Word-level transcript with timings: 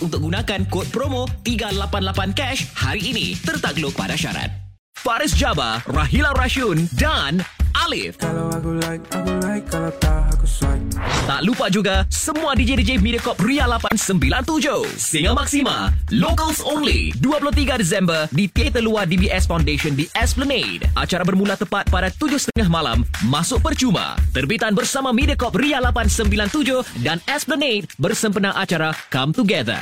untuk 0.00 0.24
gunakan 0.24 0.66
kod 0.66 0.88
promo 0.90 1.28
388 1.46 2.34
cash 2.34 2.66
hari 2.74 3.14
ini. 3.14 3.26
Tertakluk 3.38 3.94
pada 3.94 4.18
syarat. 4.18 4.50
Faris 4.94 5.34
Jabba, 5.36 5.82
Rahila 5.84 6.32
Rashun 6.32 6.88
dan 6.96 7.42
Alif. 7.82 8.22
Kalau 8.22 8.46
aku 8.54 8.78
like, 8.78 9.02
aku 9.10 9.30
like 9.42 9.66
Kalau 9.66 9.90
tak 9.98 10.30
aku 10.30 10.46
swipe 10.46 10.94
Tak 11.24 11.40
lupa 11.42 11.66
juga 11.72 12.04
semua 12.12 12.52
DJ-DJ 12.52 13.00
Mediacorp 13.00 13.40
Ria 13.40 13.64
897. 13.64 15.00
Singa 15.00 15.32
Maxima, 15.32 15.88
Locals 16.12 16.60
Only, 16.60 17.16
23 17.16 17.80
Disember 17.80 18.28
di 18.28 18.44
Teater 18.44 18.84
Luar 18.84 19.08
DBS 19.08 19.48
Foundation 19.48 19.96
di 19.96 20.04
Esplanade. 20.12 20.84
Acara 20.92 21.24
bermula 21.24 21.56
tepat 21.56 21.88
pada 21.88 22.12
7.30 22.12 22.68
malam, 22.68 23.08
masuk 23.24 23.64
percuma. 23.64 24.20
Terbitan 24.36 24.76
bersama 24.76 25.16
Mediacorp 25.16 25.56
Ria 25.56 25.80
897 25.80 27.00
dan 27.00 27.24
Esplanade 27.24 27.88
bersempena 27.96 28.52
acara 28.52 28.92
Come 29.08 29.32
Together. 29.32 29.80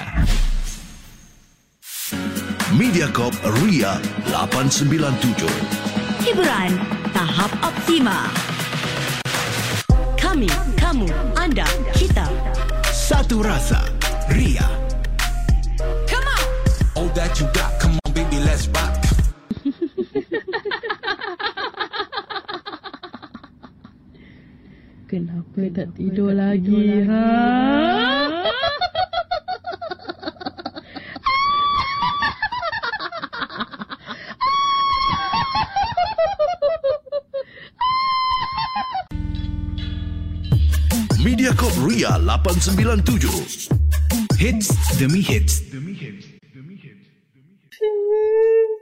Mediacorp 2.72 3.34
Ria 3.66 3.98
897. 4.30 5.91
Hiburan 6.22 6.78
tahap 7.10 7.50
optima. 7.66 8.30
Kami, 10.14 10.46
kamu, 10.78 11.10
anda, 11.34 11.66
kita. 11.92 12.30
Satu 12.88 13.42
rasa. 13.42 13.82
Ria. 14.30 14.62
All 16.94 17.10
that 17.18 17.34
you 17.40 17.46
got, 17.50 17.74
come 17.82 17.98
on 18.06 18.12
baby, 18.14 18.38
let's 18.46 18.70
rock 18.70 18.94
Kenapa 25.10 25.60
tak 25.74 25.98
tidur 25.98 26.30
lagi, 26.30 27.02
ha? 27.10 28.21
Ria 42.64 42.94
897. 42.94 43.68
Hits 44.38 44.98
demi 44.98 45.20
hits. 45.20 45.62
Istri 47.72 48.81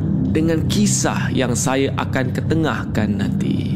dengan 0.31 0.63
kisah 0.71 1.29
yang 1.35 1.53
saya 1.53 1.91
akan 1.99 2.31
ketengahkan 2.31 3.19
nanti. 3.19 3.67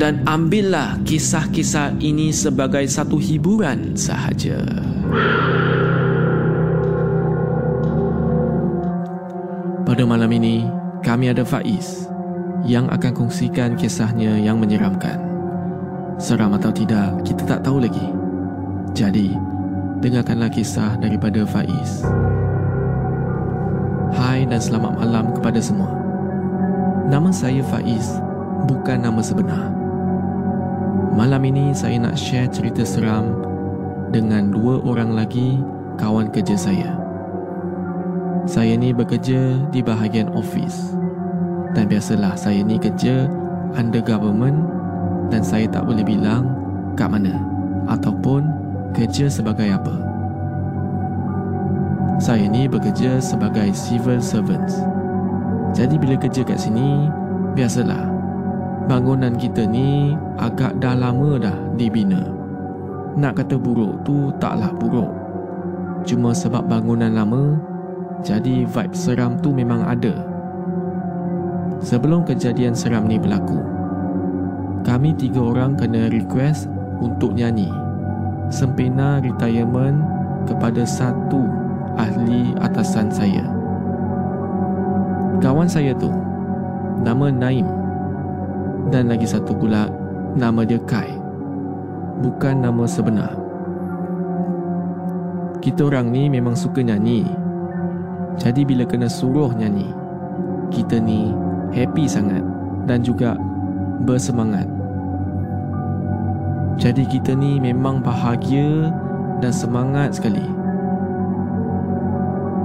Dan 0.00 0.24
ambillah 0.24 0.96
kisah-kisah 1.04 2.00
ini 2.00 2.32
sebagai 2.32 2.88
satu 2.88 3.20
hiburan 3.20 3.92
sahaja. 3.98 4.64
Pada 9.84 10.06
malam 10.06 10.30
ini, 10.32 10.64
kami 11.04 11.34
ada 11.34 11.44
Faiz 11.44 12.08
yang 12.64 12.88
akan 12.88 13.12
kongsikan 13.12 13.76
kisahnya 13.76 14.40
yang 14.40 14.56
menyeramkan. 14.56 15.20
Seram 16.16 16.56
atau 16.56 16.72
tidak, 16.72 17.20
kita 17.26 17.44
tak 17.44 17.60
tahu 17.66 17.84
lagi. 17.84 18.08
Jadi, 18.96 19.36
dengarkanlah 20.00 20.48
kisah 20.48 20.96
daripada 20.96 21.44
Faiz. 21.44 22.06
Hai 24.10 24.42
dan 24.42 24.58
selamat 24.58 24.98
malam 24.98 25.30
kepada 25.38 25.62
semua. 25.62 25.86
Nama 27.06 27.30
saya 27.30 27.62
Faiz, 27.62 28.18
bukan 28.66 29.06
nama 29.06 29.22
sebenar. 29.22 29.70
Malam 31.14 31.46
ini 31.46 31.70
saya 31.70 31.94
nak 31.94 32.18
share 32.18 32.50
cerita 32.50 32.82
seram 32.82 33.38
dengan 34.10 34.50
dua 34.50 34.82
orang 34.82 35.14
lagi 35.14 35.62
kawan 35.94 36.26
kerja 36.34 36.58
saya. 36.58 36.90
Saya 38.50 38.74
ni 38.74 38.90
bekerja 38.90 39.62
di 39.70 39.78
bahagian 39.78 40.34
office. 40.34 40.98
Dan 41.78 41.86
biasalah 41.86 42.34
saya 42.34 42.66
ni 42.66 42.82
kerja 42.82 43.30
under 43.78 44.02
government 44.02 44.58
dan 45.30 45.46
saya 45.46 45.70
tak 45.70 45.86
boleh 45.86 46.02
bilang 46.02 46.50
kat 46.98 47.06
mana 47.06 47.38
ataupun 47.86 48.42
kerja 48.90 49.30
sebagai 49.30 49.70
apa. 49.70 50.09
Saya 52.20 52.44
ni 52.52 52.68
bekerja 52.68 53.16
sebagai 53.16 53.72
civil 53.72 54.20
servants. 54.20 54.84
Jadi 55.72 55.96
bila 55.96 56.20
kerja 56.20 56.44
kat 56.44 56.60
sini, 56.60 57.08
biasalah 57.56 58.12
bangunan 58.84 59.32
kita 59.40 59.64
ni 59.64 60.12
agak 60.36 60.76
dah 60.84 60.92
lama 60.92 61.40
dah 61.40 61.56
dibina. 61.80 62.20
Nak 63.16 63.40
kata 63.40 63.56
buruk 63.56 64.04
tu 64.04 64.28
taklah 64.36 64.68
buruk. 64.68 65.08
Cuma 66.04 66.36
sebab 66.36 66.68
bangunan 66.68 67.08
lama, 67.08 67.56
jadi 68.20 68.68
vibe 68.68 68.92
seram 68.92 69.40
tu 69.40 69.56
memang 69.56 69.80
ada. 69.80 70.12
Sebelum 71.80 72.28
kejadian 72.28 72.76
seram 72.76 73.08
ni 73.08 73.16
berlaku, 73.16 73.64
kami 74.84 75.16
tiga 75.16 75.40
orang 75.40 75.72
kena 75.72 76.12
request 76.12 76.68
untuk 77.00 77.32
nyanyi 77.32 77.72
sempena 78.50 79.22
retirement 79.22 80.02
kepada 80.44 80.82
satu 80.82 81.59
ahli 81.98 82.54
atasan 82.60 83.08
saya. 83.10 83.46
Kawan 85.40 85.66
saya 85.66 85.96
tu 85.96 86.12
nama 87.00 87.32
Naim 87.32 87.64
dan 88.92 89.08
lagi 89.08 89.24
satu 89.24 89.56
pula 89.56 89.88
nama 90.36 90.62
dia 90.66 90.78
Kai. 90.84 91.16
Bukan 92.20 92.60
nama 92.60 92.84
sebenar. 92.84 93.32
Kita 95.64 95.88
orang 95.88 96.12
ni 96.12 96.28
memang 96.28 96.52
suka 96.52 96.84
nyanyi. 96.84 97.24
Jadi 98.40 98.64
bila 98.64 98.84
kena 98.84 99.08
suruh 99.08 99.52
nyanyi, 99.52 99.88
kita 100.72 101.00
ni 101.00 101.32
happy 101.72 102.08
sangat 102.08 102.44
dan 102.88 103.04
juga 103.04 103.36
bersemangat. 104.04 104.68
Jadi 106.80 107.04
kita 107.04 107.36
ni 107.36 107.60
memang 107.60 108.00
bahagia 108.00 108.88
dan 109.44 109.52
semangat 109.52 110.16
sekali. 110.16 110.59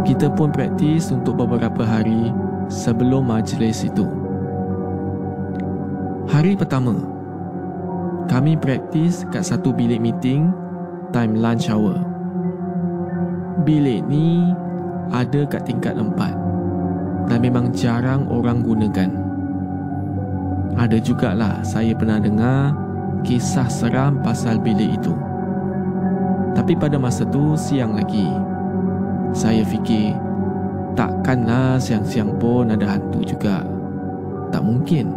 Kita 0.06 0.30
pun 0.30 0.54
praktis 0.54 1.10
untuk 1.10 1.42
beberapa 1.42 1.82
hari 1.82 2.30
sebelum 2.70 3.26
majlis 3.26 3.90
itu. 3.90 4.06
Hari 6.30 6.54
pertama, 6.54 6.94
kami 8.30 8.54
praktis 8.54 9.26
kat 9.34 9.42
satu 9.42 9.74
bilik 9.74 9.98
meeting 9.98 10.54
time 11.10 11.34
lunch 11.42 11.74
hour. 11.74 11.98
Bilik 13.66 14.06
ni 14.06 14.54
ada 15.10 15.42
kat 15.50 15.66
tingkat 15.66 15.98
empat 15.98 16.38
dan 17.26 17.42
memang 17.42 17.74
jarang 17.74 18.30
orang 18.30 18.62
gunakan. 18.62 19.10
Ada 20.78 21.02
jugalah 21.02 21.66
saya 21.66 21.98
pernah 21.98 22.22
dengar 22.22 22.78
kisah 23.26 23.70
seram 23.74 24.22
pasal 24.22 24.62
bilik 24.62 25.02
itu. 25.02 25.18
Tapi 26.54 26.78
pada 26.78 27.02
masa 27.02 27.26
tu 27.26 27.58
siang 27.58 27.98
lagi. 27.98 28.55
Saya 29.36 29.68
fikir 29.68 30.16
takkanlah 30.96 31.76
siang-siang 31.76 32.40
pun 32.40 32.72
ada 32.72 32.96
hantu 32.96 33.20
juga. 33.28 33.68
Tak 34.56 34.64
mungkin. 34.64 35.12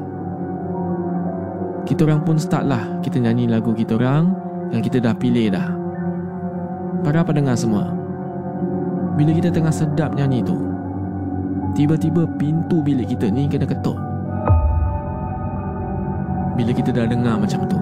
Kita 1.86 2.02
orang 2.02 2.26
pun 2.26 2.34
start 2.34 2.66
lah 2.66 2.82
kita 2.98 3.22
nyanyi 3.22 3.46
lagu 3.46 3.70
kita 3.70 3.94
orang 3.94 4.34
yang 4.74 4.82
kita 4.82 4.98
dah 4.98 5.14
pilih 5.14 5.54
dah. 5.54 5.70
Para 7.06 7.22
pendengar 7.22 7.54
semua. 7.54 7.94
Bila 9.14 9.30
kita 9.30 9.54
tengah 9.54 9.70
sedap 9.70 10.18
nyanyi 10.18 10.42
tu, 10.42 10.58
tiba-tiba 11.78 12.26
pintu 12.42 12.82
bilik 12.82 13.14
kita 13.14 13.30
ni 13.30 13.46
kena 13.46 13.70
ketuk. 13.70 13.94
Bila 16.58 16.74
kita 16.74 16.90
dah 16.90 17.06
dengar 17.06 17.38
macam 17.38 17.70
tu, 17.70 17.78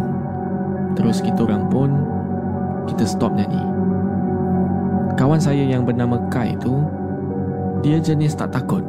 terus 1.00 1.24
kita 1.24 1.48
orang 1.48 1.64
pun 1.72 1.96
kita 2.92 3.08
stop 3.08 3.32
nyanyi. 3.32 3.64
Kawan 5.14 5.38
saya 5.38 5.62
yang 5.62 5.86
bernama 5.86 6.18
Kai 6.26 6.58
tu, 6.58 6.82
dia 7.86 8.02
jenis 8.02 8.34
tak 8.34 8.50
takut. 8.50 8.82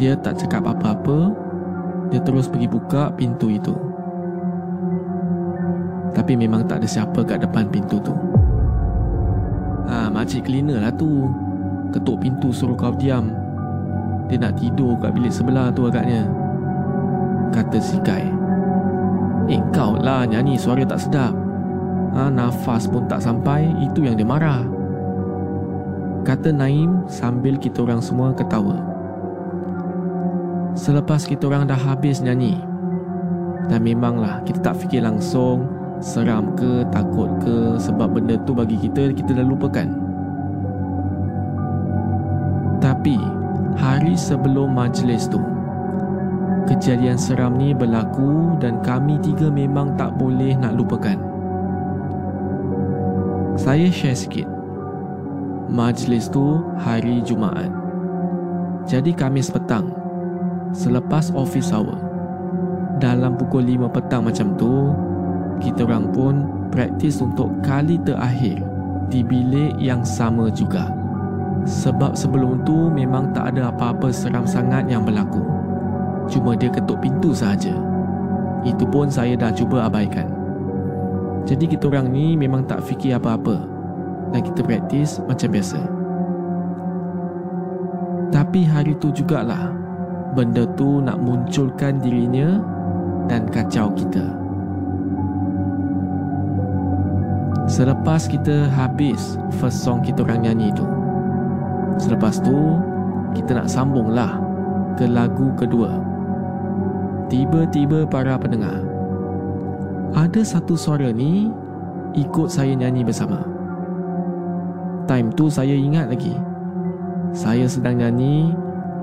Dia 0.00 0.16
tak 0.16 0.40
cakap 0.40 0.64
apa-apa, 0.64 1.36
dia 2.08 2.24
terus 2.24 2.48
pergi 2.48 2.64
buka 2.64 3.12
pintu 3.12 3.52
itu. 3.52 3.76
Tapi 6.16 6.32
memang 6.40 6.64
tak 6.64 6.80
ada 6.80 6.88
siapa 6.88 7.20
kat 7.20 7.44
depan 7.44 7.68
pintu 7.68 8.00
tu. 8.00 8.16
Ah, 9.84 10.08
makcik 10.08 10.48
cleaner 10.48 10.80
lah 10.80 10.92
tu. 10.96 11.28
Ketuk 11.92 12.20
pintu 12.20 12.52
suruh 12.52 12.76
kau 12.76 12.92
diam. 12.96 13.32
Dia 14.28 14.36
nak 14.36 14.60
tidur 14.60 14.96
kat 15.00 15.12
bilik 15.12 15.32
sebelah 15.32 15.72
tu 15.72 15.88
agaknya. 15.88 16.28
Kata 17.52 17.80
si 17.80 17.96
Kai. 18.04 18.28
Eh 19.48 19.60
kau 19.72 19.96
lah 19.96 20.28
nyanyi 20.28 20.60
suara 20.60 20.84
tak 20.84 21.00
sedap 21.00 21.47
ha, 22.14 22.28
Nafas 22.32 22.88
pun 22.88 23.04
tak 23.10 23.20
sampai 23.24 23.68
Itu 23.82 24.04
yang 24.04 24.16
dia 24.16 24.26
marah. 24.28 24.64
Kata 26.24 26.52
Naim 26.52 27.08
sambil 27.08 27.56
kita 27.56 27.84
orang 27.84 28.04
semua 28.04 28.36
ketawa. 28.36 28.84
Selepas 30.78 31.26
kita 31.26 31.48
orang 31.50 31.66
dah 31.66 31.74
habis 31.74 32.22
nyanyi 32.22 32.54
Dan 33.66 33.82
memanglah 33.82 34.38
kita 34.46 34.62
tak 34.62 34.78
fikir 34.78 35.02
langsung 35.02 35.66
Seram 35.98 36.54
ke, 36.54 36.86
takut 36.94 37.26
ke 37.42 37.74
Sebab 37.82 38.14
benda 38.14 38.38
tu 38.46 38.54
bagi 38.54 38.78
kita, 38.78 39.10
kita 39.10 39.34
dah 39.34 39.46
lupakan. 39.46 39.88
Tapi 42.78 43.18
Hari 43.74 44.14
sebelum 44.14 44.70
majlis 44.70 45.26
tu 45.26 45.42
Kejadian 46.68 47.16
seram 47.16 47.56
ni 47.56 47.72
berlaku 47.72 48.60
dan 48.60 48.84
kami 48.84 49.16
tiga 49.24 49.48
memang 49.48 49.96
tak 49.96 50.20
boleh 50.20 50.52
nak 50.52 50.76
lupakan. 50.76 51.27
Saya 53.58 53.90
share 53.90 54.14
sikit. 54.14 54.46
Majlis 55.66 56.30
tu 56.30 56.62
hari 56.78 57.18
Jumaat. 57.26 57.66
Jadi 58.86 59.10
Kamis 59.10 59.50
petang. 59.50 59.90
Selepas 60.70 61.34
office 61.34 61.74
hour. 61.74 61.98
Dalam 63.02 63.34
pukul 63.34 63.66
5 63.66 63.90
petang 63.90 64.22
macam 64.22 64.54
tu, 64.54 64.94
kita 65.58 65.90
orang 65.90 66.06
pun 66.14 66.46
praktis 66.70 67.18
untuk 67.18 67.50
kali 67.66 67.98
terakhir 68.06 68.62
di 69.10 69.26
bilik 69.26 69.74
yang 69.82 70.06
sama 70.06 70.54
juga. 70.54 70.94
Sebab 71.66 72.14
sebelum 72.14 72.62
tu 72.62 72.94
memang 72.94 73.34
tak 73.34 73.58
ada 73.58 73.74
apa-apa 73.74 74.14
seram 74.14 74.46
sangat 74.46 74.86
yang 74.86 75.02
berlaku. 75.02 75.42
Cuma 76.30 76.54
dia 76.54 76.70
ketuk 76.70 77.02
pintu 77.02 77.34
sahaja. 77.34 77.74
Itu 78.62 78.86
pun 78.86 79.10
saya 79.10 79.34
dah 79.34 79.50
cuba 79.50 79.90
abaikan. 79.90 80.37
Jadi 81.44 81.70
kita 81.70 81.90
orang 81.90 82.10
ni 82.10 82.34
memang 82.34 82.64
tak 82.66 82.82
fikir 82.82 83.18
apa-apa 83.18 83.60
dan 84.32 84.40
kita 84.42 84.60
praktis 84.64 85.20
macam 85.28 85.48
biasa. 85.52 85.80
Tapi 88.28 88.60
hari 88.64 88.92
tu 89.00 89.08
jugalah 89.12 89.72
benda 90.36 90.68
tu 90.76 91.00
nak 91.00 91.16
munculkan 91.16 92.00
dirinya 92.00 92.60
dan 93.28 93.48
kacau 93.48 93.92
kita. 93.96 94.24
Selepas 97.68 98.24
kita 98.24 98.64
habis 98.72 99.36
first 99.60 99.84
song 99.84 100.00
kita 100.00 100.24
orang 100.24 100.48
nyanyi 100.48 100.72
tu. 100.72 100.88
Selepas 102.00 102.40
tu 102.40 102.56
kita 103.36 103.60
nak 103.60 103.68
sambunglah 103.68 104.40
ke 104.96 105.04
lagu 105.04 105.52
kedua. 105.52 106.00
Tiba-tiba 107.28 108.08
para 108.08 108.40
pendengar 108.40 108.87
Ada 110.16 110.40
satu 110.40 110.72
suara 110.72 111.12
ni 111.12 111.52
Ikut 112.16 112.48
saya 112.48 112.72
nyanyi 112.72 113.04
bersama. 113.04 113.44
Time 115.04 115.28
tu 115.36 115.52
saya 115.52 115.76
ingat 115.76 116.08
lagi. 116.08 116.32
Saya 117.36 117.68
sedang 117.68 118.00
nyanyi 118.00 118.56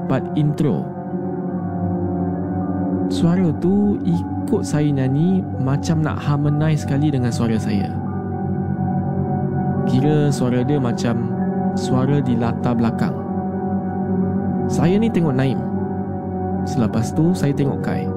Part 0.09 0.25
intro. 0.33 0.81
Suara 3.13 3.53
tu 3.61 4.01
ikut 4.01 4.65
saya 4.65 4.89
nyanyi 4.89 5.45
Macam 5.61 6.01
nak 6.01 6.17
harmonize 6.17 6.81
sekali 6.81 7.13
dengan 7.13 7.29
suara 7.29 7.61
saya. 7.61 7.93
Kira 9.85 10.33
suara 10.33 10.65
dia 10.65 10.81
macam 10.81 11.29
Suara 11.77 12.17
di 12.17 12.33
latar 12.33 12.73
belakang. 12.73 13.13
Saya 14.65 14.97
ni 14.97 15.13
tengok 15.13 15.37
Naim. 15.37 15.61
Selepas 16.65 17.13
tu 17.13 17.29
saya 17.37 17.53
tengok 17.53 17.85
Kai 17.85 18.14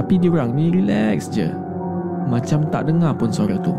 tapi 0.00 0.16
diorang 0.16 0.56
ni 0.56 0.72
relax 0.72 1.28
je 1.28 1.52
Macam 2.32 2.64
tak 2.72 2.88
dengar 2.88 3.12
pun 3.12 3.28
suara 3.28 3.60
tu 3.60 3.76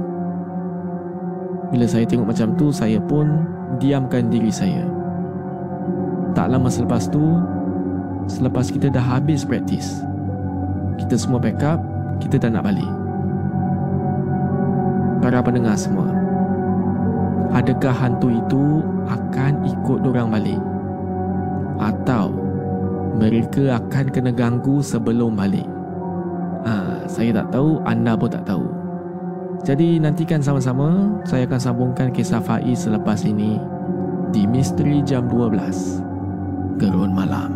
Bila 1.73 1.89
saya 1.89 2.05
tengok 2.05 2.29
macam 2.29 2.53
tu 2.61 2.69
Saya 2.69 3.01
pun 3.01 3.41
diamkan 3.81 4.29
diri 4.29 4.53
saya 4.53 4.85
Tak 6.37 6.53
lama 6.53 6.69
selepas 6.69 7.09
tu 7.09 7.41
Selepas 8.29 8.69
kita 8.69 8.93
dah 8.93 9.01
habis 9.01 9.41
praktis 9.41 10.05
Kita 11.01 11.17
semua 11.17 11.41
back 11.41 11.65
up 11.65 11.81
Kita 12.21 12.37
dah 12.37 12.53
nak 12.53 12.69
balik 12.69 12.91
Para 15.25 15.41
pendengar 15.41 15.73
semua 15.73 16.05
Adakah 17.49 17.97
hantu 17.97 18.29
itu 18.29 18.85
akan 19.09 19.65
ikut 19.67 19.99
orang 20.07 20.31
balik? 20.31 20.61
Atau 21.81 22.31
mereka 23.19 23.75
akan 23.75 24.05
kena 24.07 24.31
ganggu 24.31 24.79
sebelum 24.79 25.35
balik? 25.35 25.70
Saya 27.12 27.44
tak 27.44 27.51
tahu, 27.51 27.84
anda 27.84 28.15
pun 28.15 28.32
tak 28.32 28.48
tahu. 28.48 28.63
Jadi 29.68 30.00
nantikan 30.00 30.39
sama-sama, 30.39 31.12
saya 31.27 31.44
akan 31.44 31.60
sambungkan 31.60 32.08
kisah 32.15 32.39
Faiz 32.39 32.88
selepas 32.88 33.27
ini 33.27 33.60
di 34.32 34.48
Misteri 34.48 35.03
Jam 35.03 35.27
12. 35.27 36.80
Gerun 36.80 37.12
Malam. 37.12 37.51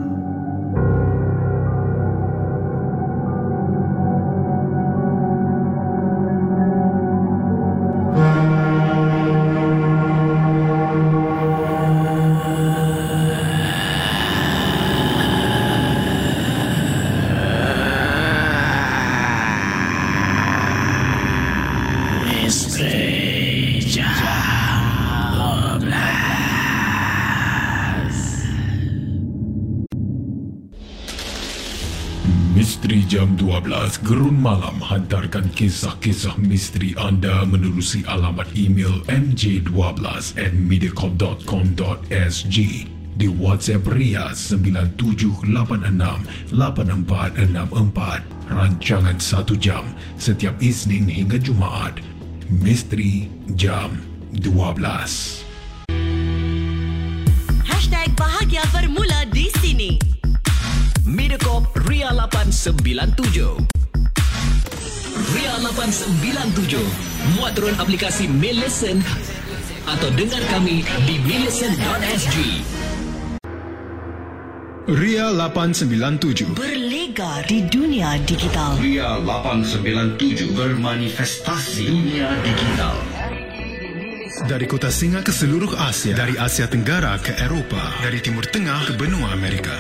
Gerun 34.06 34.38
Malam 34.38 34.78
hantarkan 34.86 35.50
kisah-kisah 35.58 36.38
misteri 36.38 36.94
anda 36.94 37.42
menerusi 37.42 38.06
alamat 38.06 38.46
email 38.54 39.02
mj12 39.10 39.74
at 40.38 40.54
mediacorp.com.sg 40.54 42.58
di 43.18 43.28
WhatsApp 43.34 43.82
Ria 43.90 44.30
97868464 46.54 48.54
rancangan 48.54 49.18
1 49.18 49.58
jam 49.58 49.82
setiap 50.22 50.54
Isnin 50.62 51.10
hingga 51.10 51.42
Jumaat. 51.42 51.98
Misteri 52.46 53.26
Jam 53.58 54.06
12. 54.38 54.46
Hashtag 57.66 58.14
bahagia 58.14 58.62
bermula 58.70 59.26
di 59.34 59.50
sini. 59.66 59.98
Mediacorp 61.10 61.74
Ria 61.90 62.14
897. 62.14 63.66
Ria 65.36 65.54
897. 65.64 66.80
Muat 67.40 67.56
turun 67.56 67.76
aplikasi 67.80 68.28
Mail 68.28 68.60
Listen 68.60 69.00
atau 69.86 70.10
dengar 70.14 70.42
kami 70.50 70.82
di 71.06 71.16
millicent.sg. 71.24 72.36
Ria 74.86 75.34
897 75.34 76.54
Berlega 76.54 77.42
di 77.50 77.66
dunia 77.66 78.22
digital. 78.22 78.78
Ria 78.78 79.18
897 79.18 80.54
bermanifestasi 80.54 81.90
dunia 81.90 82.30
digital. 82.46 82.94
Dari 84.46 84.68
kota 84.70 84.94
Singa 84.94 85.24
ke 85.24 85.32
seluruh 85.32 85.80
Asia 85.80 86.12
Dari 86.12 86.36
Asia 86.36 86.68
Tenggara 86.68 87.16
ke 87.24 87.40
Eropah 87.40 88.04
Dari 88.04 88.20
Timur 88.20 88.44
Tengah 88.44 88.84
ke 88.84 88.94
benua 89.00 89.32
Amerika 89.32 89.72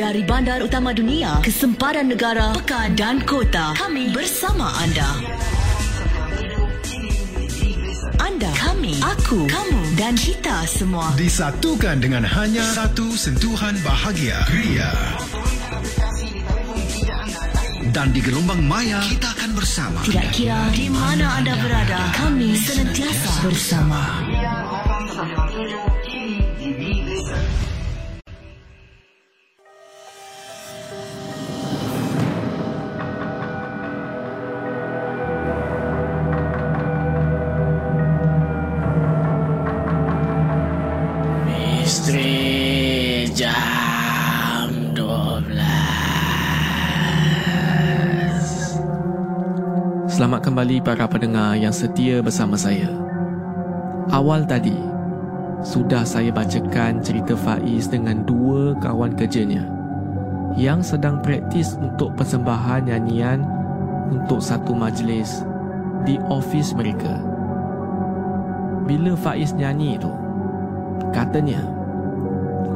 Dari 0.00 0.24
bandar 0.24 0.64
utama 0.64 0.96
dunia 0.96 1.44
ke 1.44 1.52
sempadan 1.52 2.08
negara, 2.08 2.56
pekan 2.56 2.96
dan 2.96 3.20
kota, 3.20 3.76
kami 3.76 4.08
bersama 4.08 4.72
anda. 4.80 5.04
Anda, 8.16 8.48
kami, 8.56 8.96
aku, 9.04 9.44
kamu 9.44 10.00
dan 10.00 10.16
kita 10.16 10.64
semua. 10.64 11.12
Disatukan 11.20 12.00
dengan 12.00 12.24
hanya 12.24 12.64
satu 12.64 13.12
sentuhan 13.12 13.76
bahagia 13.84 14.40
Ria 14.48 14.88
Dan 17.92 18.16
di 18.16 18.24
gelombang 18.24 18.64
maya, 18.64 19.04
kita 19.04 19.36
akan 19.36 19.50
bersama. 19.52 20.00
Tidak 20.08 20.28
kira 20.32 20.64
di 20.72 20.88
mana 20.88 21.44
anda 21.44 21.52
berada, 21.60 22.08
kami 22.16 22.56
senantiasa 22.56 23.44
bersama. 23.44 24.00
Misteri 24.00 24.29
Selamat 50.30 50.46
kembali 50.46 50.78
para 50.86 51.10
pendengar 51.10 51.58
yang 51.58 51.74
setia 51.74 52.22
bersama 52.22 52.54
saya 52.54 52.86
Awal 54.14 54.46
tadi 54.46 54.78
Sudah 55.58 56.06
saya 56.06 56.30
bacakan 56.30 57.02
cerita 57.02 57.34
Faiz 57.34 57.90
dengan 57.90 58.22
dua 58.22 58.78
kawan 58.78 59.18
kerjanya 59.18 59.66
Yang 60.54 60.94
sedang 60.94 61.18
praktis 61.18 61.74
untuk 61.82 62.14
persembahan 62.14 62.86
nyanyian 62.86 63.42
Untuk 64.14 64.38
satu 64.38 64.70
majlis 64.70 65.42
Di 66.06 66.14
ofis 66.30 66.78
mereka 66.78 67.18
Bila 68.86 69.18
Faiz 69.18 69.50
nyanyi 69.50 69.98
tu 69.98 70.14
Katanya 71.10 71.58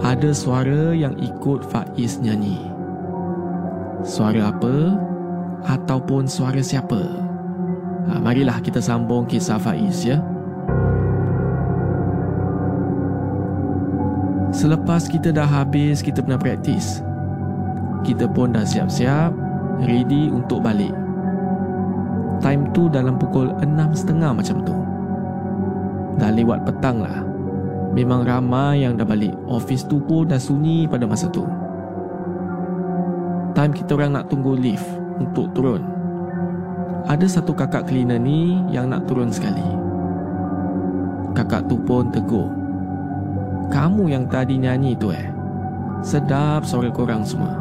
ada 0.02 0.34
suara 0.34 0.90
yang 0.90 1.14
ikut 1.22 1.70
Faiz 1.70 2.18
nyanyi. 2.18 2.58
Suara 4.02 4.50
apa 4.50 4.98
ataupun 5.70 6.26
suara 6.26 6.58
siapa? 6.58 7.23
Ha, 8.08 8.20
marilah 8.20 8.60
kita 8.60 8.80
sambung 8.82 9.24
kisah 9.24 9.56
Faiz 9.56 10.04
ya. 10.04 10.20
Selepas 14.54 15.10
kita 15.10 15.34
dah 15.34 15.48
habis 15.48 16.04
kita 16.04 16.22
pernah 16.22 16.38
praktis. 16.38 17.02
Kita 18.04 18.28
pun 18.28 18.54
dah 18.54 18.62
siap-siap, 18.62 19.32
ready 19.82 20.30
untuk 20.30 20.62
balik. 20.62 20.92
Time 22.44 22.68
tu 22.76 22.92
dalam 22.92 23.16
pukul 23.16 23.50
6.30 23.64 24.20
macam 24.20 24.56
tu. 24.62 24.76
Dah 26.20 26.30
lewat 26.30 26.68
petang 26.68 27.02
lah. 27.02 27.34
Memang 27.94 28.26
ramai 28.26 28.82
yang 28.82 28.98
dah 28.98 29.06
balik 29.06 29.38
Office 29.46 29.86
tu 29.86 30.02
pun 30.02 30.26
dah 30.26 30.42
sunyi 30.42 30.90
pada 30.90 31.06
masa 31.06 31.30
tu 31.30 31.46
Time 33.54 33.70
kita 33.70 33.94
orang 33.94 34.18
nak 34.18 34.26
tunggu 34.26 34.58
lift 34.58 34.82
Untuk 35.22 35.54
turun 35.54 35.93
Ada 37.04 37.26
satu 37.28 37.52
kakak 37.52 37.84
cleaner 37.84 38.16
ni 38.16 38.64
Yang 38.72 38.86
nak 38.88 39.02
turun 39.04 39.28
sekali 39.28 39.66
Kakak 41.36 41.68
tu 41.68 41.76
pun 41.84 42.08
tegur 42.08 42.48
Kamu 43.68 44.08
yang 44.08 44.24
tadi 44.24 44.56
nyanyi 44.56 44.96
tu 44.96 45.12
eh 45.12 45.28
Sedap 46.00 46.64
suara 46.64 46.88
korang 46.88 47.20
semua 47.20 47.60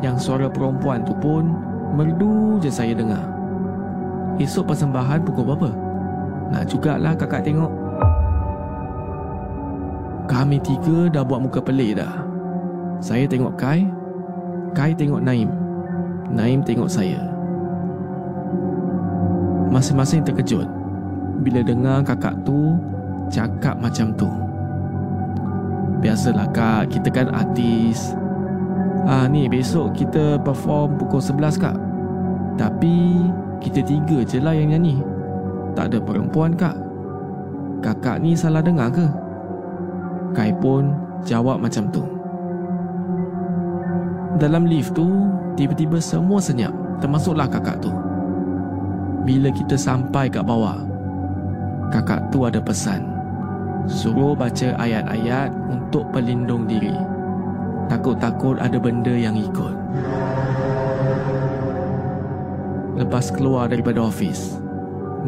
Yang 0.00 0.24
suara 0.24 0.46
perempuan 0.48 1.04
tu 1.04 1.12
pun 1.20 1.52
Merdu 1.92 2.56
je 2.64 2.72
saya 2.72 2.96
dengar 2.96 3.24
Esok 4.40 4.72
persembahan 4.72 5.22
pukul 5.22 5.44
berapa? 5.44 5.70
Nak 6.50 6.64
jugalah 6.72 7.14
kakak 7.14 7.44
tengok 7.44 7.84
kami 10.24 10.56
tiga 10.64 11.12
dah 11.12 11.20
buat 11.20 11.44
muka 11.44 11.60
pelik 11.60 12.00
dah. 12.00 12.24
Saya 12.96 13.28
tengok 13.28 13.60
Kai, 13.60 13.84
Kai 14.72 14.96
tengok 14.96 15.20
Naim. 15.20 15.52
Naim 16.32 16.64
tengok 16.64 16.88
saya. 16.88 17.33
Masing-masing 19.68 20.24
terkejut 20.24 20.68
bila 21.44 21.60
dengar 21.60 22.00
kakak 22.04 22.36
tu 22.46 22.78
cakap 23.28 23.76
macam 23.80 24.12
tu. 24.16 24.28
Biasalah 26.00 26.48
kak, 26.52 26.92
kita 26.92 27.08
kan 27.08 27.32
artis. 27.32 28.12
Ah 29.04 29.28
ni 29.28 29.48
besok 29.48 29.92
kita 29.92 30.40
perform 30.40 30.96
pukul 31.00 31.20
11 31.20 31.60
kak. 31.60 31.76
Tapi 32.56 33.28
kita 33.60 33.80
tiga 33.84 34.24
je 34.24 34.38
lah 34.40 34.56
yang 34.56 34.72
nyanyi. 34.72 35.00
Tak 35.76 35.92
ada 35.92 35.98
perempuan 36.00 36.54
kak. 36.54 36.76
Kakak 37.84 38.20
ni 38.20 38.32
salah 38.32 38.64
dengar 38.64 38.88
ke? 38.92 39.04
Kai 40.32 40.52
pun 40.56 40.92
jawab 41.24 41.60
macam 41.60 41.88
tu. 41.92 42.04
Dalam 44.40 44.66
lift 44.66 44.98
tu, 44.98 45.30
tiba-tiba 45.54 46.02
semua 46.02 46.42
senyap, 46.42 46.74
termasuklah 46.98 47.46
kakak 47.46 47.78
tu. 47.78 47.92
Bila 49.24 49.48
kita 49.48 49.74
sampai 49.80 50.28
kat 50.28 50.44
bawah, 50.44 50.84
kakak 51.88 52.28
tu 52.28 52.44
ada 52.44 52.60
pesan. 52.60 53.08
Suruh 53.88 54.36
baca 54.36 54.76
ayat-ayat 54.76 55.52
untuk 55.72 56.08
pelindung 56.12 56.68
diri. 56.68 56.92
Takut-takut 57.88 58.56
ada 58.60 58.76
benda 58.76 59.12
yang 59.12 59.36
ikut. 59.36 59.76
Lepas 63.00 63.32
keluar 63.32 63.68
daripada 63.72 64.04
ofis, 64.04 64.60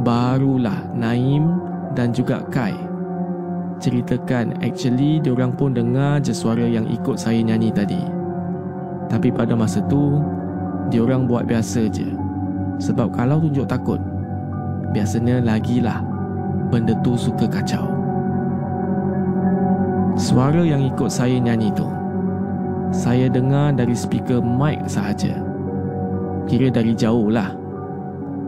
barulah 0.04 0.86
Naim 0.92 1.56
dan 1.96 2.12
juga 2.12 2.44
Kai 2.52 2.86
ceritakan 3.76 4.56
actually 4.64 5.20
diorang 5.20 5.52
pun 5.52 5.76
dengar 5.76 6.20
je 6.24 6.32
suara 6.32 6.64
yang 6.64 6.88
ikut 6.88 7.16
saya 7.20 7.40
nyanyi 7.44 7.68
tadi. 7.72 8.00
Tapi 9.06 9.30
pada 9.30 9.54
masa 9.54 9.84
tu, 9.86 10.18
diorang 10.90 11.28
buat 11.28 11.46
biasa 11.46 11.86
je. 11.92 12.25
Sebab 12.76 13.12
kalau 13.12 13.40
tunjuk 13.40 13.64
takut, 13.68 14.00
biasanya 14.92 15.40
lagilah 15.40 16.04
benda 16.68 16.92
tu 17.00 17.16
suka 17.16 17.48
kacau. 17.48 17.88
Suara 20.16 20.64
yang 20.64 20.84
ikut 20.84 21.12
saya 21.12 21.36
nyanyi 21.36 21.72
tu, 21.76 21.88
saya 22.92 23.28
dengar 23.28 23.76
dari 23.76 23.92
speaker 23.92 24.40
mic 24.40 24.80
sahaja. 24.88 25.36
Kira 26.48 26.72
dari 26.72 26.96
jauh 26.96 27.28
lah. 27.28 27.52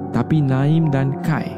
Tapi 0.08 0.40
Naim 0.40 0.88
dan 0.88 1.12
Kai, 1.20 1.52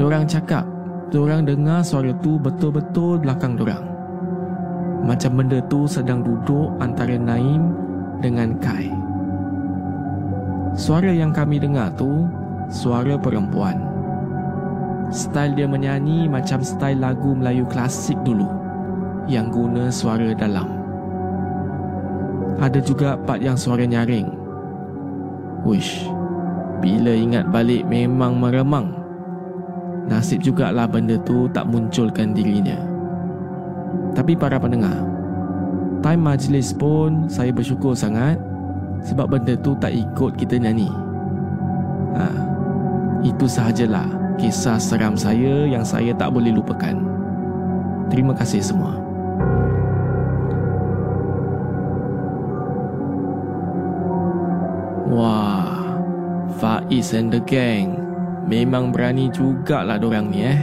diorang 0.00 0.24
cakap 0.24 0.64
Diorang 1.08 1.48
dengar 1.48 1.80
suara 1.80 2.12
tu 2.20 2.36
betul-betul 2.36 3.16
belakang 3.16 3.56
diorang. 3.56 3.80
Macam 5.08 5.40
benda 5.40 5.56
tu 5.72 5.88
sedang 5.88 6.20
duduk 6.20 6.76
antara 6.84 7.16
Naim 7.16 7.72
dengan 8.20 8.52
Kai. 8.60 8.92
Suara 10.78 11.10
yang 11.10 11.34
kami 11.34 11.58
dengar 11.58 11.90
tu 11.98 12.30
suara 12.70 13.18
perempuan. 13.18 13.82
Style 15.10 15.58
dia 15.58 15.66
menyanyi 15.66 16.30
macam 16.30 16.62
style 16.62 17.02
lagu 17.02 17.34
Melayu 17.34 17.66
klasik 17.66 18.14
dulu 18.22 18.46
yang 19.26 19.50
guna 19.50 19.90
suara 19.90 20.30
dalam. 20.38 20.70
Ada 22.62 22.78
juga 22.78 23.18
part 23.18 23.42
yang 23.42 23.58
suara 23.58 23.82
nyaring. 23.82 24.30
Wish, 25.66 26.06
bila 26.78 27.10
ingat 27.10 27.50
balik 27.50 27.82
memang 27.90 28.38
meremang. 28.38 28.94
Nasib 30.06 30.46
jugalah 30.46 30.86
benda 30.86 31.18
tu 31.26 31.50
tak 31.50 31.66
munculkan 31.66 32.30
dirinya. 32.30 32.78
Tapi 34.14 34.38
para 34.38 34.62
pendengar, 34.62 34.94
time 36.06 36.22
majlis 36.22 36.70
pun 36.70 37.26
saya 37.26 37.50
bersyukur 37.50 37.98
sangat 37.98 38.38
sebab 39.02 39.36
benda 39.36 39.54
tu 39.58 39.74
tak 39.78 39.94
ikut 39.94 40.38
kita 40.38 40.58
nyanyi. 40.58 40.90
Ha, 42.18 42.24
itu 43.22 43.46
sahajalah 43.46 44.06
kisah 44.38 44.78
seram 44.78 45.18
saya 45.18 45.66
yang 45.66 45.82
saya 45.82 46.14
tak 46.14 46.30
boleh 46.30 46.54
lupakan. 46.54 46.94
Terima 48.08 48.32
kasih 48.32 48.62
semua. 48.62 48.94
Wah, 55.08 55.88
Faiz 56.60 57.16
and 57.16 57.32
the 57.32 57.40
gang 57.40 57.96
Memang 58.44 58.92
berani 58.92 59.32
jugalah 59.32 59.96
dorang 59.96 60.28
ni 60.28 60.44
eh 60.44 60.60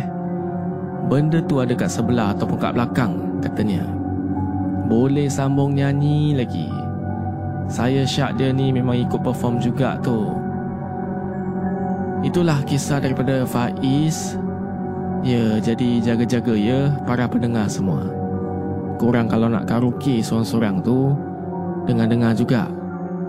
Benda 1.09 1.41
tu 1.41 1.59
ada 1.59 1.73
kat 1.73 1.89
sebelah 1.89 2.29
ataupun 2.37 2.57
kat 2.61 2.77
belakang 2.77 3.41
katanya 3.41 3.81
Boleh 4.85 5.25
sambung 5.27 5.73
nyanyi 5.73 6.37
lagi 6.37 6.84
Saya 7.65 8.05
syak 8.05 8.37
dia 8.37 8.53
ni 8.53 8.69
memang 8.69 8.95
ikut 8.95 9.21
perform 9.21 9.57
juga 9.57 9.97
tu 9.99 10.29
Itulah 12.25 12.61
kisah 12.65 13.01
daripada 13.01 13.45
Faiz 13.45 14.37
Ya, 15.25 15.57
jadi 15.57 16.05
jaga-jaga 16.05 16.53
ya 16.53 16.93
para 17.09 17.25
pendengar 17.25 17.65
semua 17.65 18.05
Korang 19.01 19.25
kalau 19.25 19.49
nak 19.49 19.65
karaoke 19.65 20.21
seorang-seorang 20.21 20.85
tu 20.85 21.17
Dengar-dengar 21.89 22.37
juga 22.37 22.69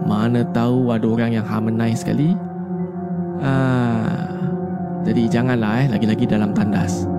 mana 0.06 0.46
tahu 0.54 0.94
ada 0.94 1.02
orang 1.02 1.34
yang 1.34 1.46
harmonize 1.46 2.06
sekali. 2.06 2.38
Ah, 3.42 4.30
jadi 5.02 5.26
janganlah 5.26 5.82
eh 5.82 5.86
lagi-lagi 5.90 6.30
dalam 6.30 6.54
tandas. 6.54 7.10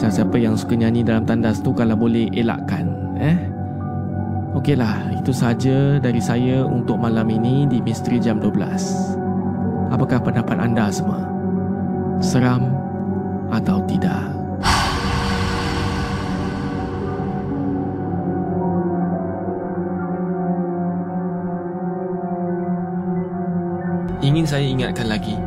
Siapa-siapa 0.00 0.40
yang 0.40 0.56
suka 0.56 0.72
nyanyi 0.72 1.04
dalam 1.04 1.28
tandas 1.28 1.60
tu 1.60 1.76
kalau 1.76 1.92
boleh 1.94 2.32
elakkan 2.32 2.88
eh. 3.20 3.36
Okeylah, 4.50 5.14
itu 5.14 5.30
saja 5.30 6.02
dari 6.02 6.18
saya 6.18 6.66
untuk 6.66 6.98
malam 6.98 7.30
ini 7.30 7.70
di 7.70 7.78
Misteri 7.78 8.18
Jam 8.18 8.42
12. 8.42 9.94
Apakah 9.94 10.18
pendapat 10.18 10.58
anda 10.58 10.90
semua? 10.90 11.22
Seram 12.18 12.66
atau 13.54 13.78
tidak? 13.86 14.18
Ingin 24.18 24.50
saya 24.50 24.66
ingatkan 24.66 25.06
lagi, 25.06 25.38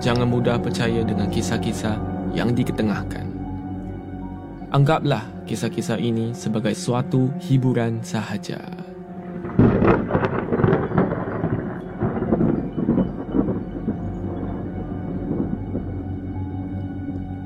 jangan 0.00 0.24
mudah 0.24 0.56
percaya 0.56 1.04
dengan 1.04 1.28
kisah-kisah 1.28 2.00
yang 2.32 2.56
diketengahkan. 2.56 3.27
Anggaplah 4.68 5.24
kisah-kisah 5.48 5.96
ini 5.96 6.36
sebagai 6.36 6.76
suatu 6.76 7.32
hiburan 7.40 8.04
sahaja. 8.04 8.60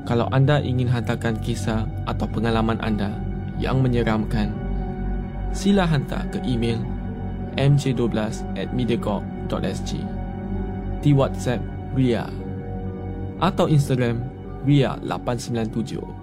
Kalau 0.03 0.27
anda 0.35 0.59
ingin 0.59 0.91
hantarkan 0.91 1.39
kisah 1.39 1.87
atau 2.11 2.27
pengalaman 2.27 2.75
anda 2.83 3.15
yang 3.55 3.79
menyeramkan, 3.79 4.51
sila 5.55 5.87
hantar 5.87 6.27
ke 6.27 6.43
email 6.43 6.83
mj12 7.55 8.19
at 8.59 8.67
mediacorp.sg 8.75 9.91
di 10.99 11.15
WhatsApp 11.15 11.63
Ria 11.95 12.27
atau 13.39 13.71
Instagram 13.71 14.27
Ria897. 14.67 16.22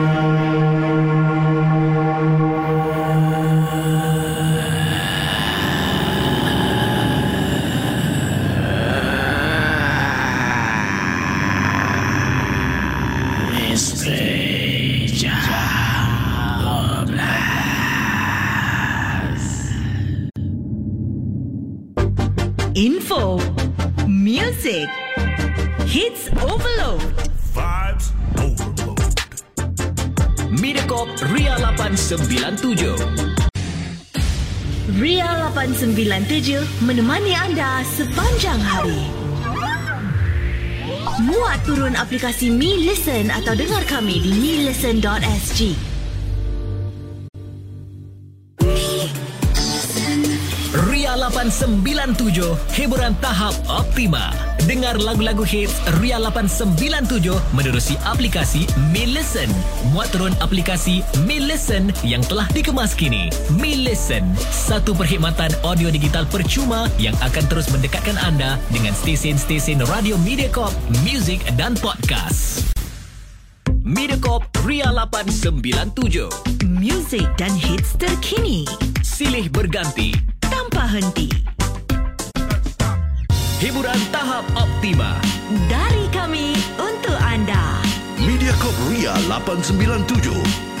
Turun 41.65 41.93
aplikasi 41.93 42.49
Mi 42.49 42.81
Listen 42.81 43.29
atau 43.29 43.53
dengar 43.53 43.85
kami 43.85 44.17
di 44.17 44.31
milisten.sg. 44.33 45.59
Ria 50.89 51.13
897, 51.19 52.55
hiburan 52.73 53.13
tahap 53.21 53.53
optima. 53.69 54.40
Dengar 54.71 55.03
lagu-lagu 55.03 55.43
hits 55.43 55.83
Ria 55.99 56.15
897 56.15 56.79
menerusi 57.51 57.99
aplikasi 58.07 58.63
Mi 58.95 59.03
Listen. 59.03 59.51
Muat 59.91 60.15
turun 60.15 60.31
aplikasi 60.39 61.03
Mi 61.27 61.43
Listen 61.43 61.91
yang 62.07 62.23
telah 62.23 62.47
dikemas 62.55 62.95
kini. 62.95 63.27
Mi 63.59 63.75
Listen, 63.75 64.31
satu 64.47 64.95
perkhidmatan 64.95 65.51
audio 65.67 65.91
digital 65.91 66.23
percuma 66.23 66.87
yang 66.95 67.11
akan 67.19 67.43
terus 67.51 67.67
mendekatkan 67.67 68.15
anda 68.23 68.55
dengan 68.71 68.95
stesen-stesen 68.95 69.83
radio 69.91 70.15
Mediacorp, 70.23 70.71
muzik 71.03 71.43
dan 71.59 71.75
podcast. 71.75 72.63
Mediacorp 73.83 74.47
Ria 74.63 74.87
897. 74.95 76.31
Music 76.63 77.27
dan 77.35 77.51
hits 77.59 77.99
terkini 77.99 78.63
Silih 79.03 79.51
berganti. 79.51 80.15
tanpa 80.47 80.87
henti. 80.87 81.50
Hiburan 83.61 84.01
tahap 84.09 84.41
optima. 84.57 85.21
Dari 85.69 86.09
kami 86.09 86.57
untuk 86.81 87.13
anda. 87.21 87.77
Mediacorp 88.17 88.73
Ria 88.89 89.13
897. 89.29 90.80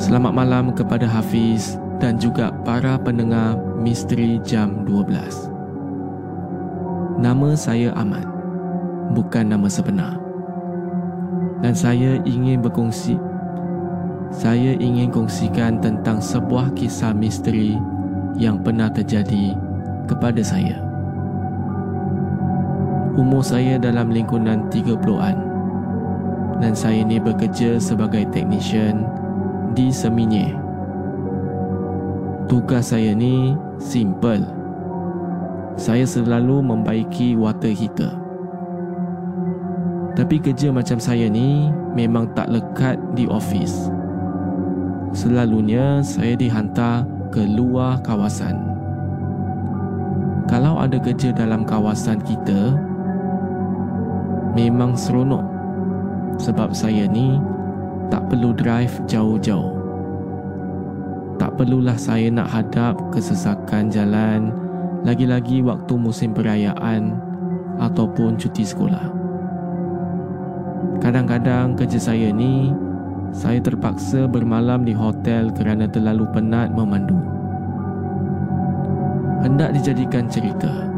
Selamat 0.00 0.32
malam 0.32 0.72
kepada 0.72 1.04
Hafiz 1.04 1.76
dan 2.00 2.16
juga 2.16 2.48
para 2.64 2.96
pendengar 2.96 3.60
Misteri 3.84 4.40
Jam 4.40 4.88
12. 4.88 5.12
Nama 7.20 7.48
saya 7.52 7.92
Ahmad, 7.92 8.24
bukan 9.12 9.52
nama 9.52 9.68
sebenar. 9.68 10.16
Dan 11.60 11.76
saya 11.76 12.16
ingin 12.24 12.64
berkongsi 12.64 13.20
saya 14.32 14.72
ingin 14.80 15.12
kongsikan 15.12 15.84
tentang 15.84 16.16
sebuah 16.16 16.72
kisah 16.72 17.12
misteri 17.12 17.76
yang 18.40 18.56
pernah 18.64 18.88
terjadi 18.88 19.52
kepada 20.08 20.40
saya. 20.40 20.80
Umur 23.20 23.44
saya 23.44 23.76
dalam 23.76 24.08
lingkungan 24.08 24.64
30-an 24.72 25.36
dan 26.64 26.72
saya 26.72 27.04
ini 27.04 27.20
bekerja 27.20 27.76
sebagai 27.76 28.24
teknisian 28.32 29.19
di 29.70 29.94
Seminye. 29.94 30.50
Tugas 32.50 32.90
saya 32.90 33.14
ni 33.14 33.54
simple. 33.78 34.42
Saya 35.78 36.02
selalu 36.02 36.58
membaiki 36.58 37.38
water 37.38 37.70
heater. 37.70 38.10
Tapi 40.18 40.42
kerja 40.42 40.74
macam 40.74 40.98
saya 40.98 41.30
ni 41.30 41.70
memang 41.94 42.26
tak 42.34 42.50
lekat 42.50 42.98
di 43.14 43.30
office. 43.30 43.88
Selalunya 45.14 46.02
saya 46.02 46.34
dihantar 46.34 47.06
ke 47.30 47.46
luar 47.46 48.02
kawasan. 48.02 48.58
Kalau 50.50 50.82
ada 50.82 50.98
kerja 50.98 51.30
dalam 51.30 51.62
kawasan 51.62 52.18
kita, 52.26 52.74
memang 54.58 54.98
seronok 54.98 55.46
sebab 56.42 56.74
saya 56.74 57.06
ni 57.06 57.38
tak 58.10 58.26
perlu 58.26 58.50
drive 58.52 58.92
jauh-jauh. 59.06 59.78
Tak 61.38 61.56
perlulah 61.56 61.96
saya 61.96 62.28
nak 62.28 62.52
hadap 62.52 63.00
kesesakan 63.14 63.88
jalan 63.88 64.52
lagi-lagi 65.06 65.64
waktu 65.64 65.96
musim 65.96 66.36
perayaan 66.36 67.16
ataupun 67.80 68.36
cuti 68.36 68.66
sekolah. 68.66 69.08
Kadang-kadang 71.00 71.80
kerja 71.80 71.96
saya 71.96 72.28
ni 72.28 72.74
saya 73.30 73.62
terpaksa 73.62 74.26
bermalam 74.26 74.82
di 74.82 74.90
hotel 74.90 75.54
kerana 75.54 75.86
terlalu 75.86 76.26
penat 76.34 76.74
memandu. 76.74 77.16
Hendak 79.40 79.72
dijadikan 79.72 80.28
cerita. 80.28 80.90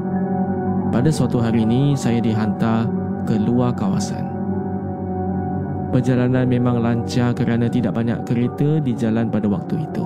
Pada 0.90 1.12
suatu 1.12 1.38
hari 1.38 1.62
ini, 1.62 1.94
saya 1.94 2.18
dihantar 2.18 2.90
ke 3.28 3.38
luar 3.38 3.70
kawasan. 3.76 4.31
Perjalanan 5.92 6.48
memang 6.48 6.80
lancar 6.80 7.36
kerana 7.36 7.68
tidak 7.68 7.92
banyak 7.92 8.24
kereta 8.24 8.80
di 8.80 8.96
jalan 8.96 9.28
pada 9.28 9.44
waktu 9.44 9.76
itu. 9.84 10.04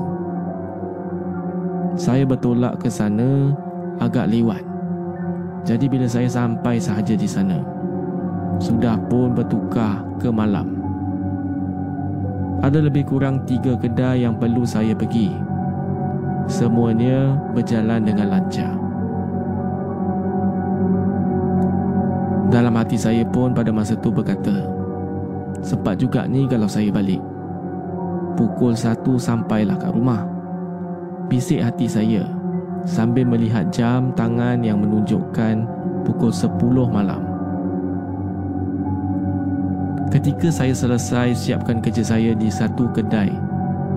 Saya 1.95 2.27
bertolak 2.27 2.83
ke 2.83 2.91
sana 2.91 3.55
agak 4.03 4.27
lewat. 4.27 4.67
Jadi 5.63 5.87
bila 5.87 6.11
saya 6.11 6.27
sampai 6.27 6.83
sahaja 6.83 7.15
di 7.15 7.31
sana, 7.31 7.63
sudah 8.59 8.99
pun 9.07 9.31
bertukar 9.31 10.03
ke 10.19 10.27
malam. 10.27 10.75
Ada 12.67 12.83
lebih 12.83 13.07
kurang 13.07 13.47
tiga 13.47 13.79
kedai 13.79 14.27
yang 14.27 14.35
perlu 14.43 14.67
saya 14.67 14.91
pergi. 14.91 15.31
Semuanya 16.51 17.39
berjalan 17.55 18.03
dengan 18.03 18.27
lancar. 18.35 18.75
Dalam 22.51 22.75
hati 22.75 22.99
saya 22.99 23.23
pun 23.23 23.55
pada 23.55 23.71
masa 23.71 23.95
itu 23.99 24.11
berkata, 24.11 24.76
sempat 25.65 26.01
juga 26.01 26.25
ni 26.29 26.49
kalau 26.49 26.67
saya 26.67 26.91
balik. 26.93 27.21
Pukul 28.37 28.77
satu 28.77 29.17
sampailah 29.17 29.81
kat 29.81 29.93
rumah. 29.97 30.29
Bisik 31.27 31.65
hati 31.65 31.89
saya 31.89 32.29
sambil 32.87 33.27
melihat 33.27 33.67
jam 33.75 34.15
tangan 34.15 34.63
yang 34.63 34.79
menunjukkan 34.79 35.67
pukul 36.07 36.31
sepuluh 36.31 36.87
malam. 36.87 37.25
Ketika 40.07 40.55
saya 40.55 40.71
selesai 40.71 41.35
siapkan 41.35 41.83
kerja 41.83 42.01
saya 42.07 42.31
di 42.33 42.47
satu 42.47 42.87
kedai, 42.95 43.29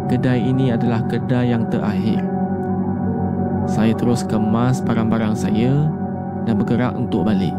kedai 0.10 0.41
ini 0.41 0.74
adalah 0.74 1.06
kedai 1.06 1.54
yang 1.54 1.69
terakhir. 1.69 2.26
Saya 3.69 3.93
terus 3.93 4.26
kemas 4.26 4.82
barang-barang 4.82 5.38
saya 5.38 5.86
dan 6.50 6.58
bergerak 6.58 6.98
untuk 6.98 7.30
balik. 7.30 7.54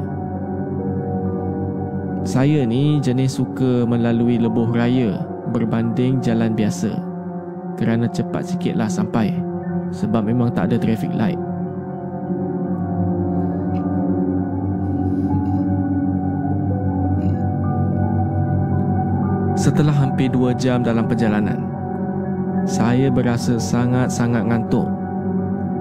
Saya 2.20 2.68
ni 2.68 3.00
jenis 3.00 3.40
suka 3.40 3.88
melalui 3.88 4.36
lebuh 4.36 4.68
raya 4.76 5.24
berbanding 5.56 6.20
jalan 6.20 6.52
biasa 6.52 6.92
kerana 7.80 8.06
cepat 8.12 8.44
sikitlah 8.44 8.92
sampai 8.92 9.32
sebab 9.88 10.28
memang 10.28 10.52
tak 10.52 10.70
ada 10.70 10.76
traffic 10.76 11.10
light. 11.16 11.40
Setelah 19.60 19.92
hampir 19.92 20.32
dua 20.32 20.56
jam 20.56 20.80
dalam 20.80 21.04
perjalanan, 21.04 21.60
saya 22.64 23.12
berasa 23.12 23.60
sangat-sangat 23.60 24.48
ngantuk. 24.48 24.88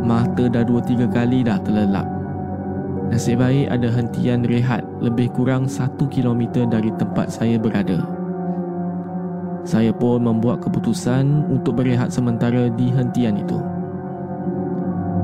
Mata 0.03 0.51
dah 0.51 0.67
dua 0.67 0.83
tiga 0.83 1.07
kali 1.07 1.47
dah 1.47 1.55
terlelap. 1.63 2.18
Nasib 3.09 3.41
baik 3.41 3.73
ada 3.73 3.89
hentian 3.89 4.45
rehat 4.45 4.85
lebih 5.01 5.33
kurang 5.33 5.65
satu 5.65 6.05
kilometer 6.05 6.69
dari 6.69 6.93
tempat 6.93 7.33
saya 7.33 7.57
berada. 7.57 8.05
Saya 9.65 9.89
pun 9.89 10.21
membuat 10.21 10.61
keputusan 10.61 11.49
untuk 11.49 11.81
berehat 11.81 12.13
sementara 12.13 12.69
di 12.69 12.93
hentian 12.93 13.41
itu. 13.41 13.57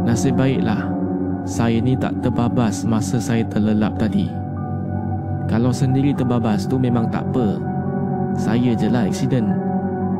Nasib 0.02 0.34
baiklah, 0.34 0.89
saya 1.45 1.78
ni 1.78 1.93
tak 1.93 2.26
terbabas 2.26 2.89
masa 2.89 3.21
saya 3.21 3.45
terlelap 3.45 3.93
tadi. 4.02 4.34
Kalau 5.45 5.69
sendiri 5.69 6.10
terbabas 6.17 6.65
tu 6.65 6.82
memang 6.82 7.13
tak 7.13 7.21
apa. 7.30 7.62
Saya 8.36 8.76
je 8.76 8.91
lah 8.91 9.08
aksiden 9.08 9.48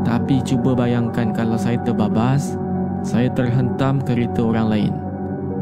Tapi 0.08 0.40
cuba 0.48 0.72
bayangkan 0.72 1.36
kalau 1.36 1.60
saya 1.60 1.76
terbabas 1.84 2.56
Saya 3.04 3.28
terhentam 3.36 4.00
kereta 4.00 4.40
orang 4.40 4.68
lain 4.72 4.94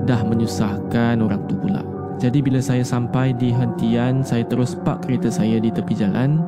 Dah 0.05 0.21
menyusahkan 0.21 1.17
orang 1.17 1.41
tu 1.49 1.57
pula 1.57 1.92
Jadi 2.23 2.39
bila 2.39 2.63
saya 2.63 2.87
sampai 2.87 3.35
di 3.35 3.51
hentian 3.51 4.23
Saya 4.23 4.47
terus 4.47 4.79
park 4.79 5.03
kereta 5.03 5.27
saya 5.27 5.59
di 5.59 5.67
tepi 5.67 5.91
jalan. 5.91 6.39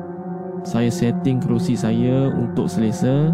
Saya 0.64 0.88
setting 0.88 1.36
kerusi 1.36 1.76
saya 1.76 2.32
untuk 2.32 2.64
selesa. 2.64 3.28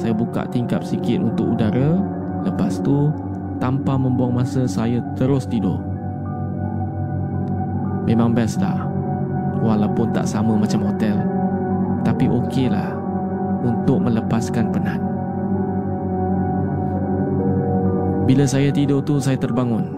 Saya 0.00 0.16
buka 0.16 0.48
tingkap 0.48 0.80
sikit 0.80 1.20
untuk 1.20 1.52
udara. 1.52 2.00
Lepas 2.48 2.80
tu 2.80 3.12
Tanpa 3.60 4.00
membuang 4.00 4.40
masa 4.40 4.64
saya 4.64 5.04
terus 5.20 5.44
tidur. 5.44 5.76
Memang 8.08 8.32
best 8.32 8.56
lah 8.56 8.88
Walaupun 9.60 10.16
tak 10.16 10.24
sama 10.24 10.56
macam 10.56 10.88
hotel. 10.88 11.20
Tapi 12.08 12.24
okeylah 12.24 12.96
untuk 13.60 14.00
melepaskan 14.00 14.72
penat. 14.72 15.00
Bila 18.24 18.48
saya 18.48 18.72
tidur 18.72 19.04
tu 19.04 19.20
saya 19.20 19.36
terbangun 19.36 19.95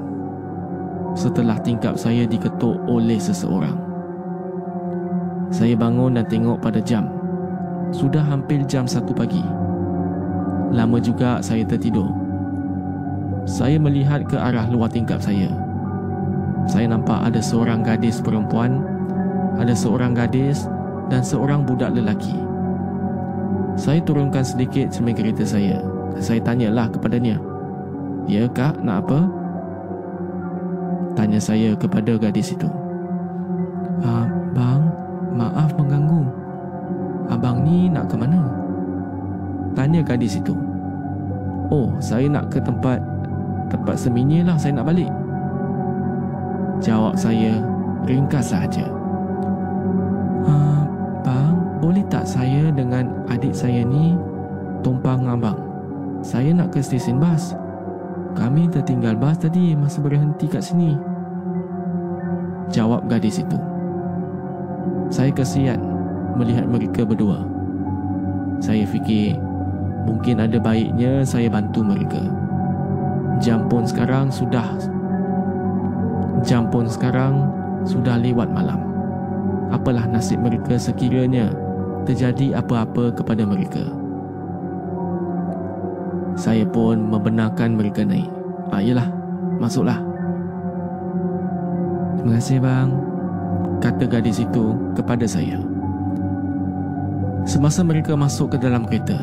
setelah 1.18 1.58
tingkap 1.58 1.98
saya 1.98 2.22
diketuk 2.30 2.78
oleh 2.86 3.18
seseorang. 3.18 3.74
Saya 5.50 5.74
bangun 5.74 6.14
dan 6.14 6.22
tengok 6.30 6.62
pada 6.62 6.78
jam. 6.78 7.10
Sudah 7.90 8.22
hampir 8.22 8.62
jam 8.70 8.86
satu 8.86 9.10
pagi. 9.10 9.42
Lama 10.70 11.02
juga 11.02 11.42
saya 11.42 11.66
tertidur. 11.66 12.14
saya 13.48 13.80
melihat 13.80 14.28
ke 14.28 14.36
arah 14.36 14.68
luar 14.68 14.92
tingkap 14.92 15.24
saya. 15.24 15.48
Saya 16.68 16.84
nampak 16.84 17.32
ada 17.32 17.40
seorang 17.40 17.80
gadis 17.80 18.20
perempuan, 18.20 18.84
ada 19.56 19.72
seorang 19.72 20.12
gadis 20.12 20.68
dan 21.08 21.24
seorang 21.24 21.64
budak 21.64 21.96
lelaki. 21.96 22.36
Saya 23.80 24.04
turunkan 24.04 24.44
sedikit 24.44 24.92
cermin 24.92 25.16
kereta 25.16 25.48
saya. 25.48 25.80
Saya 26.20 26.44
tanyalah 26.44 26.92
kepadanya. 26.92 27.40
Ya 28.28 28.44
kak, 28.52 28.84
nak 28.84 29.08
apa? 29.08 29.37
Tanya 31.18 31.42
saya 31.42 31.74
kepada 31.74 32.14
gadis 32.14 32.54
itu. 32.54 32.70
Ah, 34.06 34.22
bang, 34.54 34.86
maaf 35.34 35.74
mengganggu. 35.74 36.22
Abang 37.26 37.66
ni 37.66 37.90
nak 37.90 38.06
ke 38.06 38.14
mana? 38.14 38.46
Tanya 39.74 39.98
gadis 40.06 40.38
itu. 40.38 40.54
Oh, 41.74 41.90
saya 41.98 42.30
nak 42.30 42.54
ke 42.54 42.62
tempat 42.62 43.02
tempat 43.66 43.98
sembunyi 43.98 44.46
lah 44.46 44.54
saya 44.54 44.78
nak 44.78 44.94
balik. 44.94 45.10
Jawab 46.78 47.18
saya 47.18 47.66
ringkas 48.06 48.54
saja. 48.54 48.86
Ah, 50.46 50.86
bang, 51.26 51.82
boleh 51.82 52.06
tak 52.06 52.30
saya 52.30 52.70
dengan 52.70 53.10
adik 53.26 53.58
saya 53.58 53.82
ni 53.82 54.14
tumpang 54.86 55.26
abang? 55.26 55.58
Saya 56.22 56.54
nak 56.54 56.70
ke 56.70 56.78
stesen 56.78 57.18
bas. 57.18 57.58
Kami 58.38 58.70
tertinggal 58.70 59.18
bas 59.18 59.34
tadi 59.34 59.74
masa 59.74 59.98
berhenti 59.98 60.46
kat 60.46 60.62
sini. 60.62 61.07
Jawab 62.68 63.08
gadis 63.08 63.40
itu. 63.40 63.58
Saya 65.08 65.32
kesian 65.32 65.80
melihat 66.36 66.68
mereka 66.68 67.02
berdua. 67.02 67.42
Saya 68.60 68.84
fikir 68.84 69.38
mungkin 70.04 70.40
ada 70.40 70.60
baiknya 70.60 71.24
saya 71.24 71.48
bantu 71.48 71.80
mereka. 71.80 72.20
Jam 73.38 73.70
pun 73.70 73.86
sekarang 73.86 74.34
sudah 74.34 74.66
Jam 76.46 76.70
pun 76.70 76.86
sekarang 76.86 77.50
sudah 77.82 78.14
lewat 78.14 78.46
malam. 78.54 78.78
Apalah 79.74 80.06
nasib 80.06 80.38
mereka 80.38 80.78
sekiranya 80.78 81.50
terjadi 82.06 82.62
apa-apa 82.62 83.10
kepada 83.10 83.42
mereka. 83.42 83.82
Saya 86.38 86.62
pun 86.62 87.10
membenarkan 87.10 87.74
mereka 87.74 88.06
naik. 88.06 88.30
Ah, 88.70 88.78
yelah, 88.78 89.10
masuklah. 89.58 90.07
Terima 92.18 92.34
kasih 92.34 92.58
bang, 92.58 92.88
kata 93.78 94.04
gadis 94.10 94.42
itu 94.42 94.74
kepada 94.98 95.22
saya. 95.22 95.62
Semasa 97.46 97.86
mereka 97.86 98.18
masuk 98.18 98.52
ke 98.52 98.56
dalam 98.58 98.82
kereta, 98.90 99.14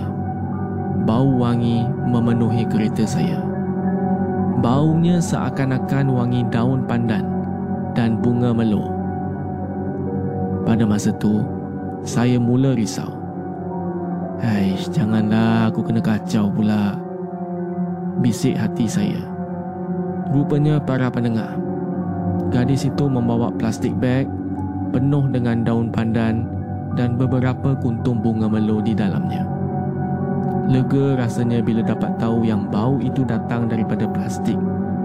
bau 1.03 1.27
wangi 1.27 1.83
memenuhi 2.07 2.63
kereta 2.71 3.03
saya. 3.03 3.43
Baunya 4.63 5.19
seakan-akan 5.19 6.07
wangi 6.07 6.47
daun 6.47 6.87
pandan 6.87 7.27
dan 7.91 8.15
bunga 8.15 8.55
melo. 8.55 8.87
Pada 10.63 10.87
masa 10.87 11.11
tu, 11.19 11.43
saya 12.07 12.39
mula 12.39 12.79
risau. 12.79 13.11
Haish, 14.39 14.87
janganlah 14.95 15.67
aku 15.67 15.83
kena 15.83 15.99
kacau 15.99 16.47
pula 16.47 16.95
bisik 18.23 18.55
hati 18.55 18.87
saya. 18.87 19.19
Rupanya 20.31 20.81
para 20.81 21.11
pendengar, 21.11 21.59
gadis 22.49 22.87
itu 22.87 23.05
membawa 23.07 23.51
plastik 23.55 23.95
beg 23.99 24.27
penuh 24.95 25.27
dengan 25.27 25.65
daun 25.65 25.91
pandan 25.91 26.47
dan 26.95 27.19
beberapa 27.19 27.75
kuntum 27.83 28.23
bunga 28.23 28.47
melo 28.47 28.79
di 28.79 28.95
dalamnya. 28.95 29.43
Lega 30.65 31.19
rasanya 31.19 31.61
bila 31.61 31.85
dapat 31.85 32.17
tahu 32.17 32.47
yang 32.47 32.65
bau 32.71 32.97
itu 32.97 33.21
datang 33.27 33.69
daripada 33.69 34.09
plastik 34.09 34.57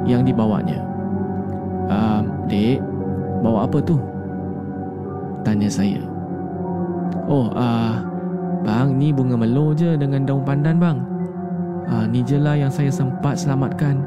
yang 0.09 0.25
dibawanya. 0.25 0.81
Ah, 1.90 2.23
dek, 2.47 2.81
bawa 3.43 3.66
apa 3.66 3.83
tu? 3.83 3.99
Tanya 5.43 5.69
saya. 5.69 6.01
Oh, 7.27 7.51
ah, 7.53 8.01
bang, 8.62 8.95
ni 8.95 9.11
bunga 9.11 9.37
melo 9.37 9.75
je 9.75 9.99
dengan 9.99 10.25
daun 10.25 10.47
pandan, 10.47 10.79
bang. 10.79 10.99
Ha, 11.90 12.07
ni 12.07 12.23
je 12.23 12.38
lah 12.38 12.55
yang 12.55 12.71
saya 12.71 12.88
sempat 12.88 13.43
selamatkan. 13.43 13.99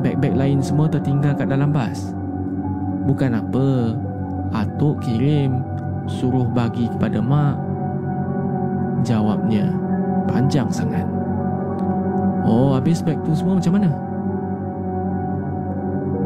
Beg-beg 0.00 0.38
lain 0.38 0.62
semua 0.62 0.86
tertinggal 0.86 1.34
kat 1.34 1.50
dalam 1.50 1.74
bas. 1.74 2.14
Bukan 3.04 3.34
apa. 3.34 3.96
Atuk 4.54 5.02
kirim. 5.02 5.62
Suruh 6.06 6.46
bagi 6.46 6.86
kepada 6.90 7.18
mak. 7.22 7.56
Jawabnya 9.02 9.70
panjang 10.30 10.70
sangat. 10.70 11.06
Oh, 12.42 12.74
habis 12.74 13.02
beg 13.02 13.18
tu 13.22 13.34
semua 13.34 13.58
macam 13.58 13.74
mana? 13.78 13.90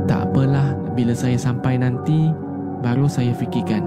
Tak 0.08 0.32
apalah. 0.32 0.72
Bila 0.96 1.12
saya 1.12 1.36
sampai 1.36 1.76
nanti, 1.76 2.32
baru 2.80 3.04
saya 3.04 3.36
fikirkan. 3.36 3.84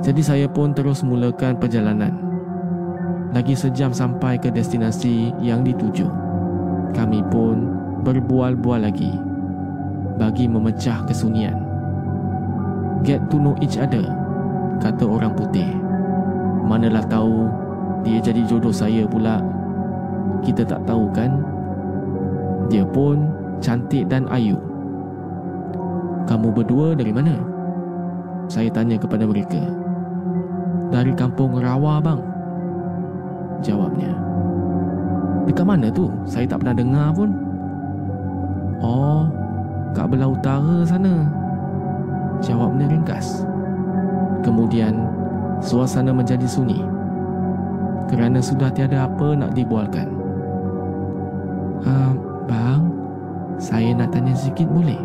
Jadi 0.00 0.22
saya 0.24 0.46
pun 0.48 0.72
terus 0.72 1.04
mulakan 1.04 1.60
perjalanan. 1.60 2.16
Lagi 3.36 3.52
sejam 3.52 3.92
sampai 3.92 4.40
ke 4.40 4.48
destinasi 4.48 5.36
yang 5.44 5.60
dituju. 5.60 6.08
Kami 6.96 7.20
pun 7.28 7.68
berbual-bual 8.00 8.88
lagi 8.88 9.29
bagi 10.20 10.44
memecah 10.44 11.00
kesunyian. 11.08 11.56
Get 13.00 13.24
to 13.32 13.40
know 13.40 13.56
each 13.64 13.80
other, 13.80 14.04
kata 14.84 15.08
orang 15.08 15.32
putih. 15.32 15.72
Manalah 16.68 17.00
tahu 17.08 17.48
dia 18.04 18.20
jadi 18.20 18.44
jodoh 18.44 18.70
saya 18.70 19.08
pula. 19.08 19.40
Kita 20.44 20.68
tak 20.68 20.84
tahu 20.84 21.08
kan? 21.16 21.40
Dia 22.68 22.84
pun 22.84 23.32
cantik 23.64 24.04
dan 24.12 24.28
ayu. 24.28 24.60
Kamu 26.28 26.52
berdua 26.52 26.92
dari 26.92 27.16
mana? 27.16 27.40
Saya 28.52 28.68
tanya 28.68 29.00
kepada 29.00 29.24
mereka. 29.24 29.64
Dari 30.92 31.16
kampung 31.16 31.56
Rawa, 31.56 32.02
bang. 32.02 32.20
Jawabnya 33.60 34.10
Dekat 35.44 35.66
mana 35.68 35.92
tu? 35.92 36.08
Saya 36.24 36.48
tak 36.48 36.64
pernah 36.64 36.76
dengar 36.76 37.08
pun 37.12 37.30
Oh 38.80 39.28
Kat 39.92 40.06
belah 40.06 40.30
utara 40.30 40.86
sana 40.86 41.26
Jawabnya 42.40 42.86
ringkas 42.88 43.42
Kemudian 44.40 44.96
Suasana 45.60 46.14
menjadi 46.14 46.46
sunyi 46.48 46.80
Kerana 48.08 48.40
sudah 48.40 48.72
tiada 48.72 49.04
apa 49.04 49.36
nak 49.36 49.52
dibualkan 49.52 50.08
uh, 51.84 52.12
Bang 52.48 52.90
Saya 53.60 53.92
nak 53.92 54.14
tanya 54.14 54.32
sikit 54.32 54.66
boleh? 54.70 54.98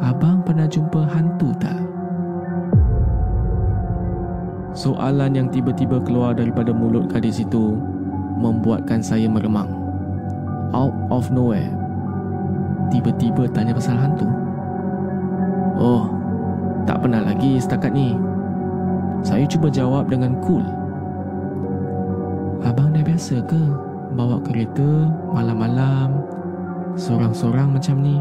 Abang 0.00 0.40
pernah 0.40 0.64
jumpa 0.64 1.04
hantu 1.12 1.52
tak? 1.60 1.76
Soalan 4.70 5.36
yang 5.36 5.48
tiba-tiba 5.52 6.00
keluar 6.00 6.32
daripada 6.32 6.72
mulut 6.72 7.10
gadis 7.10 7.42
itu 7.42 7.76
membuatkan 8.40 9.04
saya 9.04 9.28
meremang. 9.28 9.68
Out 10.72 10.94
of 11.12 11.28
nowhere. 11.28 11.79
Tiba-tiba 12.90 13.46
tanya 13.54 13.72
pasal 13.72 13.96
hantu. 13.96 14.26
Oh, 15.80 16.10
tak 16.84 17.00
pernah 17.00 17.22
lagi 17.22 17.56
setakat 17.56 17.94
ni. 17.94 18.18
Saya 19.22 19.46
cuba 19.46 19.70
jawab 19.70 20.10
dengan 20.10 20.36
cool. 20.42 20.64
Abang 22.60 22.92
dah 22.92 23.00
biasa 23.00 23.40
ke 23.46 23.62
bawa 24.12 24.42
kereta 24.44 25.08
malam-malam 25.32 26.20
seorang-seorang 26.98 27.72
macam 27.72 28.02
ni? 28.02 28.18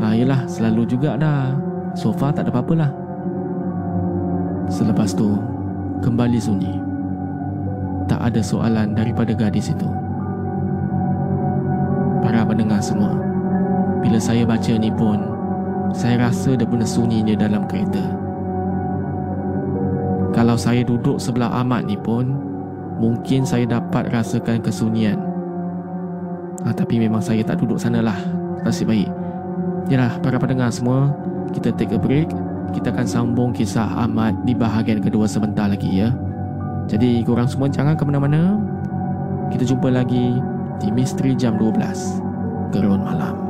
Ah, 0.00 0.14
yelah, 0.14 0.44
selalu 0.46 0.86
juga 0.86 1.16
dah. 1.16 1.56
So 1.98 2.14
far 2.14 2.30
tak 2.30 2.46
ada 2.46 2.52
apa-apa 2.54 2.74
lah. 2.76 2.90
Selepas 4.70 5.10
tu, 5.10 5.34
kembali 6.04 6.38
sunyi. 6.38 6.78
Tak 8.06 8.30
ada 8.30 8.40
soalan 8.42 8.94
daripada 8.94 9.34
gadis 9.34 9.74
itu. 9.74 9.88
Para 12.20 12.44
pendengar 12.44 12.84
semua, 12.84 13.16
bila 14.04 14.20
saya 14.20 14.44
baca 14.44 14.72
ni 14.76 14.92
pun, 14.92 15.18
saya 15.96 16.28
rasa 16.28 16.54
dia 16.54 16.68
punya 16.68 16.86
sunyinya 16.86 17.34
dalam 17.34 17.64
kereta. 17.66 18.04
Kalau 20.30 20.54
saya 20.54 20.86
duduk 20.86 21.18
sebelah 21.18 21.50
Ahmad 21.50 21.88
ni 21.90 21.98
pun, 21.98 22.30
mungkin 23.02 23.42
saya 23.42 23.66
dapat 23.66 24.12
rasakan 24.14 24.62
kesunyian. 24.62 25.18
Ah, 26.62 26.76
tapi 26.76 27.00
memang 27.00 27.24
saya 27.24 27.40
tak 27.42 27.58
duduk 27.58 27.80
sana 27.80 28.04
lah. 28.04 28.16
Nasib 28.62 28.92
baik. 28.92 29.08
Yalah, 29.88 30.20
para 30.20 30.36
pendengar 30.36 30.70
semua, 30.70 31.10
kita 31.50 31.72
take 31.74 31.96
a 31.96 31.98
break 31.98 32.30
kita 32.70 32.94
akan 32.94 33.06
sambung 33.06 33.50
kisah 33.50 33.86
Ahmad 33.98 34.46
di 34.46 34.54
bahagian 34.54 35.02
kedua 35.02 35.26
sebentar 35.26 35.66
lagi 35.66 35.90
ya. 35.90 36.14
Jadi 36.86 37.22
korang 37.26 37.50
semua 37.50 37.66
jangan 37.66 37.98
ke 37.98 38.02
mana-mana. 38.06 38.58
Kita 39.50 39.66
jumpa 39.66 39.90
lagi 39.90 40.38
di 40.80 40.88
Jam 41.36 41.60
12. 41.60 42.72
Gerun 42.72 43.04
Malam. 43.04 43.49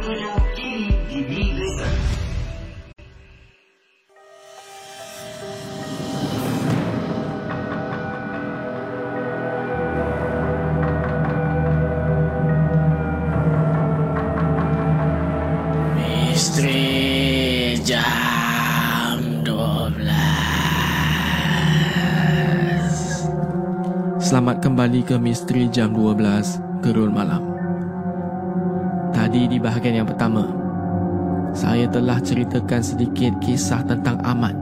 Selamat 24.31 24.63
kembali 24.63 25.03
ke 25.03 25.19
Misteri 25.19 25.67
Jam 25.67 25.91
12 25.91 26.79
Gerul 26.79 27.11
Malam 27.11 27.51
Tadi 29.11 29.43
di 29.43 29.59
bahagian 29.59 29.99
yang 29.99 30.07
pertama 30.07 30.47
Saya 31.51 31.83
telah 31.91 32.15
ceritakan 32.15 32.79
sedikit 32.79 33.35
kisah 33.43 33.83
tentang 33.83 34.23
Ahmad 34.23 34.55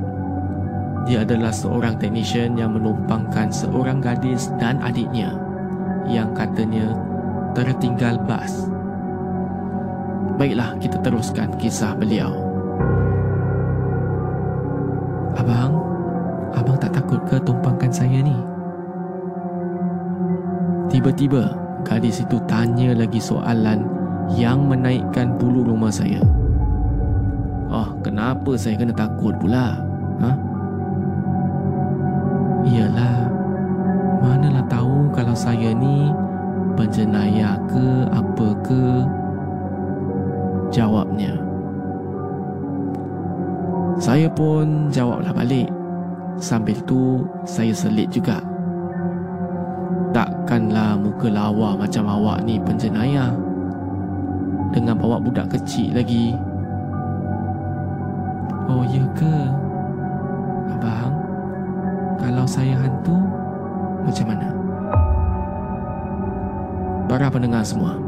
Dia 1.05 1.21
adalah 1.21 1.53
seorang 1.53 2.01
teknisyen 2.01 2.57
yang 2.57 2.73
menumpangkan 2.73 3.53
seorang 3.53 4.01
gadis 4.01 4.49
dan 4.57 4.81
adiknya 4.81 5.37
Yang 6.09 6.33
katanya 6.33 6.89
tertinggal 7.53 8.17
bas 8.25 8.65
Baiklah, 10.41 10.81
kita 10.81 10.97
teruskan 11.05 11.53
kisah 11.61 11.93
beliau. 11.93 12.33
Abang, 15.37 15.77
abang 16.57 16.79
tak 16.81 16.97
takut 16.97 17.21
ke 17.29 17.37
tumpangkan 17.45 17.93
saya 17.93 18.25
ni? 18.25 18.58
Tiba-tiba, 20.89 21.53
gadis 21.85 22.25
itu 22.25 22.41
tanya 22.49 22.97
lagi 22.97 23.21
soalan 23.21 23.85
yang 24.33 24.65
menaikkan 24.65 25.37
bulu 25.37 25.61
rumah 25.61 25.93
saya. 25.93 26.21
Oh, 27.69 27.93
kenapa 28.01 28.57
saya 28.57 28.73
kena 28.73 28.93
takut 28.97 29.37
pula? 29.37 29.77
Ha? 30.25 30.31
Iyalah, 32.65 33.29
manalah 34.25 34.65
tahu 34.65 35.13
kalau 35.13 35.37
saya 35.37 35.69
ni 35.77 36.09
penjenayah 36.73 37.59
ke 37.69 37.85
apa 38.09 38.47
ke 38.65 38.83
Jawabnya 40.69 41.33
Saya 43.97 44.29
pun 44.29 44.93
jawablah 44.93 45.33
balik 45.33 45.67
Sambil 46.37 46.77
tu 46.85 47.25
saya 47.43 47.73
selit 47.73 48.13
juga 48.13 48.39
Takkanlah 50.49 50.97
muka 50.97 51.29
lawa 51.29 51.77
macam 51.77 52.09
awak 52.09 52.41
ni 52.41 52.57
penjenayah 52.57 53.37
Dengan 54.73 54.97
bawa 54.97 55.21
budak 55.21 55.53
kecil 55.53 55.93
lagi 55.93 56.33
Oh 58.65 58.81
ya 58.89 59.05
ke? 59.13 59.35
Abang 60.73 61.13
Kalau 62.17 62.49
saya 62.49 62.81
hantu 62.81 63.13
Macam 64.01 64.25
mana? 64.25 64.49
Para 67.05 67.29
pendengar 67.29 67.61
semua 67.61 68.01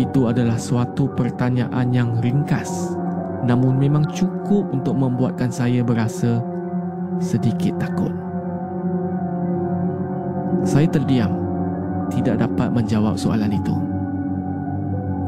itu 0.00 0.24
adalah 0.26 0.56
suatu 0.56 1.12
pertanyaan 1.12 1.92
yang 1.92 2.16
ringkas 2.24 2.96
namun 3.44 3.76
memang 3.76 4.08
cukup 4.16 4.72
untuk 4.72 4.96
membuatkan 4.96 5.52
saya 5.52 5.84
berasa 5.84 6.40
sedikit 7.20 7.76
takut. 7.78 8.23
Saya 10.64 10.88
terdiam, 10.88 11.32
tidak 12.08 12.40
dapat 12.40 12.72
menjawab 12.72 13.14
soalan 13.20 13.52
itu. 13.52 13.76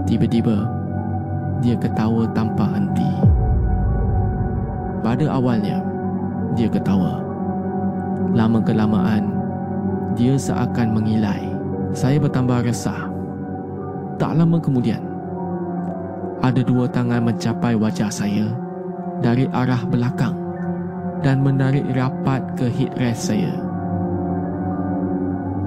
Tiba-tiba, 0.09 0.65
dia 1.61 1.77
ketawa 1.77 2.25
tanpa 2.33 2.65
henti. 2.73 3.11
Pada 5.05 5.29
awalnya, 5.31 5.79
dia 6.59 6.67
ketawa. 6.67 7.21
Lama 8.33 8.59
kelamaan, 8.65 9.31
dia 10.17 10.41
seakan 10.41 10.97
mengilai. 10.97 11.53
Saya 11.93 12.21
bertambah 12.21 12.67
resah 12.67 13.17
tak 14.17 14.33
lama 14.33 14.57
kemudian, 14.57 15.01
ada 16.41 16.65
dua 16.65 16.89
tangan 16.89 17.21
mencapai 17.21 17.77
wajah 17.77 18.09
saya 18.09 18.49
dari 19.21 19.45
arah 19.53 19.85
belakang 19.85 20.33
dan 21.21 21.45
menarik 21.45 21.85
rapat 21.93 22.41
ke 22.57 22.65
headrest 22.73 23.29
saya. 23.29 23.66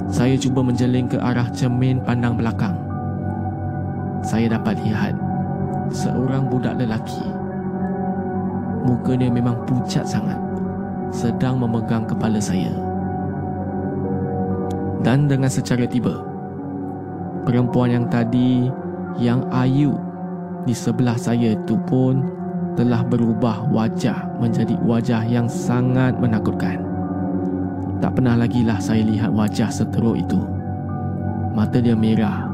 Saya 0.09 0.33
cuba 0.41 0.65
menjeling 0.65 1.05
ke 1.05 1.21
arah 1.21 1.45
cermin 1.53 2.01
pandang 2.01 2.33
belakang. 2.33 2.73
Saya 4.25 4.57
dapat 4.57 4.81
lihat 4.81 5.13
seorang 5.93 6.49
budak 6.49 6.81
lelaki. 6.81 7.21
Mukanya 8.89 9.29
memang 9.29 9.53
pucat 9.69 10.01
sangat, 10.09 10.41
sedang 11.13 11.61
memegang 11.61 12.09
kepala 12.09 12.41
saya. 12.41 12.73
Dan 15.05 15.29
dengan 15.29 15.47
secara 15.47 15.85
tiba, 15.85 16.25
perempuan 17.45 17.93
yang 17.93 18.05
tadi 18.09 18.65
yang 19.21 19.45
ayu 19.53 19.93
di 20.65 20.73
sebelah 20.73 21.21
saya 21.21 21.53
itu 21.53 21.77
pun 21.85 22.25
telah 22.73 23.05
berubah 23.05 23.69
wajah 23.69 24.41
menjadi 24.41 24.73
wajah 24.89 25.21
yang 25.29 25.45
sangat 25.45 26.17
menakutkan. 26.17 26.88
Tak 27.99 28.15
pernah 28.15 28.39
lagi 28.39 28.63
lah 28.63 28.79
saya 28.79 29.03
lihat 29.03 29.35
wajah 29.35 29.67
seteruk 29.67 30.15
itu. 30.15 30.39
Mata 31.51 31.83
dia 31.83 31.99
merah, 31.99 32.47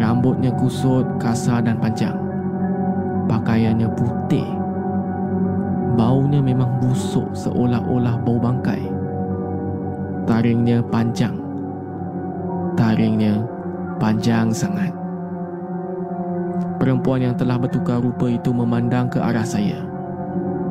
rambutnya 0.00 0.48
kusut, 0.56 1.04
kasar 1.20 1.60
dan 1.60 1.76
panjang. 1.76 2.16
Pakaiannya 3.28 3.88
putih. 3.92 4.48
Baunya 6.00 6.40
memang 6.40 6.80
busuk 6.80 7.28
seolah-olah 7.36 8.16
bau 8.24 8.40
bangkai. 8.40 8.80
Taringnya 10.24 10.80
panjang. 10.88 11.36
Taringnya 12.72 13.44
panjang 14.00 14.48
sangat. 14.48 14.96
Perempuan 16.80 17.20
yang 17.20 17.36
telah 17.36 17.60
bertukar 17.60 18.00
rupa 18.00 18.32
itu 18.32 18.48
memandang 18.56 19.12
ke 19.12 19.20
arah 19.20 19.44
saya 19.44 19.84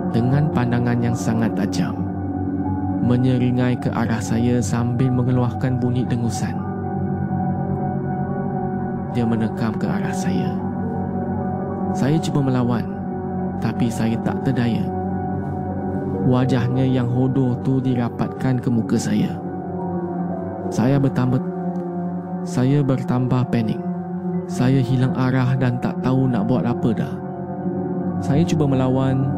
dengan 0.09 0.49
pandangan 0.49 0.97
yang 0.97 1.13
sangat 1.13 1.53
tajam. 1.53 1.98
Menyeringai 2.99 3.79
ke 3.79 3.89
arah 3.95 4.19
saya 4.19 4.59
sambil 4.59 5.07
mengeluarkan 5.07 5.79
bunyi 5.79 6.03
dengusan. 6.03 6.53
Dia 9.15 9.23
menekam 9.23 9.73
ke 9.79 9.87
arah 9.87 10.13
saya. 10.13 10.51
Saya 11.95 12.19
cuba 12.21 12.43
melawan, 12.43 12.85
tapi 13.63 13.89
saya 13.89 14.19
tak 14.21 14.43
terdaya. 14.45 14.85
Wajahnya 16.29 16.85
yang 16.85 17.09
hodoh 17.09 17.57
tu 17.63 17.81
dirapatkan 17.81 18.61
ke 18.61 18.69
muka 18.69 18.99
saya. 18.99 19.33
Saya 20.69 21.01
bertambah 21.01 21.41
saya 22.45 22.85
bertambah 22.85 23.49
panik. 23.49 23.79
Saya 24.49 24.81
hilang 24.81 25.13
arah 25.13 25.53
dan 25.57 25.77
tak 25.77 25.97
tahu 26.01 26.25
nak 26.29 26.45
buat 26.49 26.65
apa 26.65 26.89
dah. 26.93 27.13
Saya 28.19 28.41
cuba 28.43 28.65
melawan, 28.67 29.29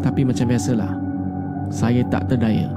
tapi 0.00 0.24
macam 0.24 0.48
biasalah, 0.48 0.96
saya 1.72 2.04
tak 2.06 2.28
terdaya. 2.30 2.70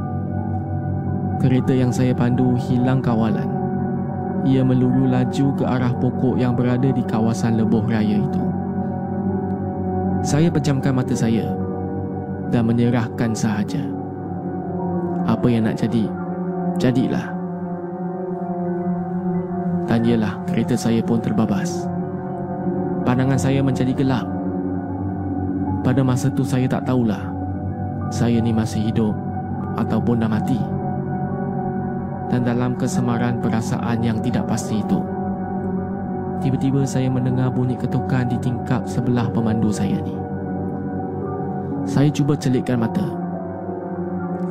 Kereta 1.37 1.69
yang 1.69 1.93
saya 1.93 2.17
pandu 2.17 2.57
hilang 2.57 2.97
kawalan. 2.97 3.45
Ia 4.47 4.65
meluru 4.65 5.05
laju 5.05 5.47
ke 5.53 5.63
arah 5.67 5.93
pokok 5.93 6.39
yang 6.39 6.57
berada 6.57 6.89
di 6.89 7.03
kawasan 7.05 7.61
lebuh 7.61 7.85
raya 7.85 8.17
itu. 8.17 8.43
Saya 10.25 10.49
pejamkan 10.49 10.97
mata 10.97 11.13
saya 11.13 11.45
dan 12.49 12.65
menyerahkan 12.65 13.37
sahaja. 13.37 13.85
Apa 15.29 15.45
yang 15.51 15.69
nak 15.69 15.77
jadi, 15.77 16.09
jadilah. 16.81 17.27
Dan 19.87 20.03
ialah 20.03 20.41
kereta 20.49 20.75
saya 20.75 20.99
pun 21.05 21.21
terbabas. 21.21 21.85
Pandangan 23.05 23.39
saya 23.39 23.61
menjadi 23.61 23.93
gelap. 23.93 24.27
Pada 25.85 26.01
masa 26.03 26.27
tu 26.27 26.43
saya 26.43 26.67
tak 26.67 26.83
tahulah 26.83 27.36
saya 28.09 28.39
ni 28.39 28.55
masih 28.55 28.91
hidup 28.91 29.15
ataupun 29.77 30.23
dah 30.23 30.31
mati. 30.31 30.59
Dan 32.27 32.43
dalam 32.43 32.75
kesemaran 32.75 33.39
perasaan 33.39 34.03
yang 34.03 34.19
tidak 34.19 34.43
pasti 34.51 34.83
itu, 34.83 34.99
tiba-tiba 36.43 36.83
saya 36.83 37.07
mendengar 37.07 37.47
bunyi 37.47 37.79
ketukan 37.79 38.27
di 38.27 38.35
tingkap 38.43 38.83
sebelah 38.83 39.31
pemandu 39.31 39.71
saya 39.71 39.99
ni. 40.03 40.15
Saya 41.87 42.11
cuba 42.11 42.35
celikkan 42.35 42.83
mata. 42.83 43.07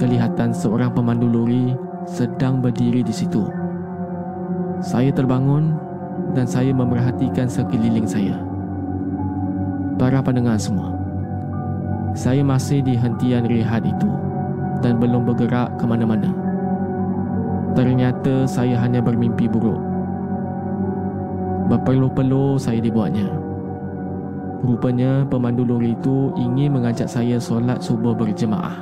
Kelihatan 0.00 0.57
seorang 0.57 0.88
pemandu 0.96 1.28
lori 1.28 1.76
sedang 2.09 2.64
berdiri 2.64 3.04
di 3.04 3.12
situ. 3.12 3.44
Saya 4.80 5.12
terbangun 5.12 5.76
dan 6.32 6.48
saya 6.48 6.72
memerhatikan 6.72 7.44
sekeliling 7.44 8.09
saya. 8.09 8.40
Para 10.00 10.20
pendengar 10.24 10.57
semua, 10.57 10.95
saya 12.16 12.40
masih 12.40 12.80
di 12.80 12.96
hentian 12.96 13.44
rehat 13.44 13.84
itu 13.84 14.08
dan 14.80 14.96
belum 14.96 15.28
bergerak 15.28 15.76
ke 15.76 15.84
mana-mana. 15.84 16.32
Ternyata 17.76 18.48
saya 18.48 18.80
hanya 18.80 19.04
bermimpi 19.04 19.44
buruk. 19.44 19.76
Berpeluh-peluh 21.68 22.56
saya 22.56 22.80
dibuatnya. 22.80 23.28
Rupanya 24.64 25.28
pemandu 25.28 25.68
lori 25.68 25.92
itu 25.92 26.32
ingin 26.40 26.72
mengajak 26.72 27.04
saya 27.04 27.36
solat 27.36 27.84
subuh 27.84 28.16
berjemaah. 28.16 28.80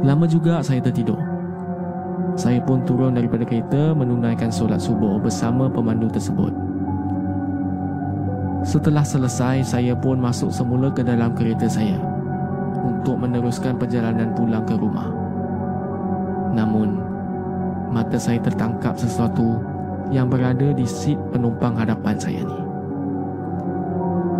Lama 0.00 0.24
juga 0.24 0.64
saya 0.64 0.80
tertidur. 0.80 1.20
Saya 2.32 2.64
pun 2.64 2.80
turun 2.88 3.12
daripada 3.12 3.44
kereta 3.44 3.92
menunaikan 3.92 4.48
solat 4.48 4.80
subuh 4.80 5.20
bersama 5.20 5.68
pemandu 5.68 6.08
tersebut. 6.08 6.63
Setelah 8.64 9.04
selesai, 9.04 9.60
saya 9.76 9.92
pun 9.92 10.16
masuk 10.16 10.48
semula 10.48 10.88
ke 10.88 11.04
dalam 11.04 11.36
kereta 11.36 11.68
saya 11.68 12.00
untuk 12.80 13.20
meneruskan 13.20 13.76
perjalanan 13.76 14.32
pulang 14.32 14.64
ke 14.64 14.72
rumah. 14.72 15.12
Namun, 16.56 16.96
mata 17.92 18.16
saya 18.16 18.40
tertangkap 18.40 18.96
sesuatu 18.96 19.60
yang 20.08 20.32
berada 20.32 20.72
di 20.72 20.88
seat 20.88 21.20
penumpang 21.28 21.76
hadapan 21.76 22.16
saya 22.16 22.40
ni. 22.40 22.58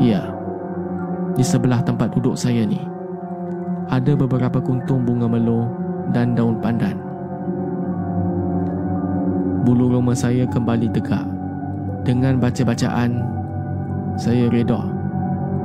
Ya, 0.08 0.32
di 1.36 1.44
sebelah 1.44 1.84
tempat 1.84 2.16
duduk 2.16 2.40
saya 2.40 2.64
ni, 2.64 2.80
ada 3.92 4.16
beberapa 4.16 4.56
kuntung 4.56 5.04
bunga 5.04 5.28
melo 5.28 5.68
dan 6.16 6.32
daun 6.32 6.64
pandan. 6.64 6.96
Bulu 9.68 10.00
roma 10.00 10.16
saya 10.16 10.48
kembali 10.48 10.88
tegak 10.96 11.28
dengan 12.08 12.40
baca-bacaan 12.40 13.43
saya 14.14 14.46
reda. 14.46 14.78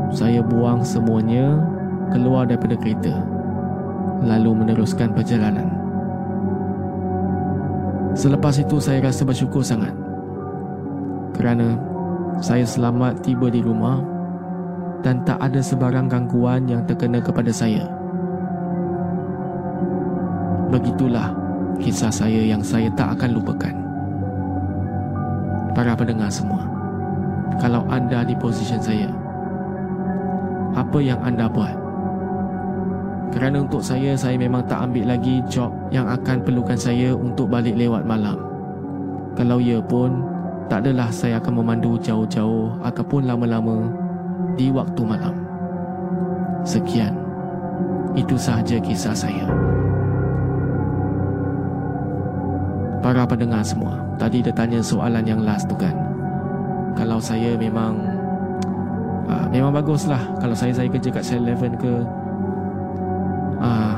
Saya 0.09 0.41
buang 0.41 0.81
semuanya 0.81 1.61
keluar 2.09 2.49
daripada 2.49 2.73
kereta 2.73 3.13
lalu 4.25 4.65
meneruskan 4.65 5.13
perjalanan. 5.13 5.69
Selepas 8.17 8.57
itu 8.57 8.81
saya 8.81 9.05
rasa 9.05 9.21
bersyukur 9.21 9.61
sangat 9.61 9.93
kerana 11.37 11.77
saya 12.41 12.65
selamat 12.65 13.21
tiba 13.21 13.53
di 13.53 13.61
rumah 13.61 14.01
dan 15.05 15.21
tak 15.23 15.39
ada 15.39 15.61
sebarang 15.61 16.09
gangguan 16.09 16.65
yang 16.65 16.81
terkena 16.89 17.21
kepada 17.21 17.53
saya. 17.53 17.85
Begitulah 20.73 21.31
kisah 21.77 22.11
saya 22.11 22.41
yang 22.49 22.65
saya 22.65 22.89
tak 22.97 23.13
akan 23.15 23.29
lupakan. 23.37 23.75
Para 25.77 25.93
pendengar 25.95 26.33
semua 26.33 26.68
kalau 27.57 27.81
anda 27.89 28.21
di 28.21 28.37
posisi 28.37 28.77
saya. 28.77 29.09
Apa 30.77 31.01
yang 31.01 31.17
anda 31.25 31.49
buat? 31.49 31.73
Kerana 33.33 33.61
untuk 33.65 33.81
saya 33.81 34.13
saya 34.13 34.37
memang 34.37 34.65
tak 34.65 34.89
ambil 34.89 35.13
lagi 35.13 35.41
job 35.49 35.69
yang 35.89 36.05
akan 36.05 36.41
perlukan 36.45 36.77
saya 36.77 37.13
untuk 37.13 37.49
balik 37.49 37.73
lewat 37.73 38.05
malam. 38.05 38.37
Kalau 39.33 39.61
ya 39.61 39.81
pun 39.81 40.25
tak 40.69 40.85
adalah 40.85 41.09
saya 41.09 41.37
akan 41.37 41.61
memandu 41.61 41.97
jauh-jauh 42.01 42.77
ataupun 42.81 43.25
lama-lama 43.29 43.89
di 44.57 44.73
waktu 44.73 45.01
malam. 45.05 45.33
Sekian. 46.65 47.13
Itu 48.17 48.37
sahaja 48.37 48.81
kisah 48.81 49.13
saya. 49.13 49.45
Para 52.99 53.23
pendengar 53.23 53.63
semua 53.63 54.09
tadi 54.19 54.43
dia 54.43 54.51
tanya 54.51 54.83
soalan 54.83 55.23
yang 55.23 55.39
last 55.47 55.71
tu 55.71 55.75
kan 55.79 56.08
kalau 56.99 57.15
saya 57.23 57.55
memang 57.55 57.95
uh, 59.31 59.47
memang 59.47 59.71
baguslah. 59.71 60.19
Kalau 60.43 60.51
saya 60.51 60.75
saya 60.75 60.91
kerja 60.91 61.07
kat 61.07 61.23
7-Eleven 61.23 61.71
ke 61.79 61.93
uh, 63.63 63.95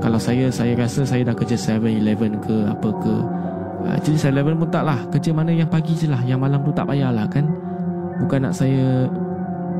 kalau 0.00 0.16
saya 0.16 0.48
saya 0.48 0.72
rasa 0.80 1.04
saya 1.04 1.28
dah 1.28 1.36
kerja 1.36 1.60
7-Eleven 1.60 2.40
ke 2.40 2.64
apa 2.64 2.88
ke 2.88 3.14
uh, 3.84 3.96
jadi 4.00 4.32
7-Eleven 4.32 4.64
pun 4.64 4.68
taklah 4.72 4.96
kerja 5.12 5.30
mana 5.36 5.52
yang 5.52 5.68
pagi 5.68 5.92
je 5.92 6.08
lah 6.08 6.24
yang 6.24 6.40
malam 6.40 6.64
tu 6.64 6.72
tak 6.72 6.88
payahlah 6.88 7.28
kan? 7.28 7.44
Bukan 8.24 8.48
nak 8.48 8.56
saya 8.56 9.04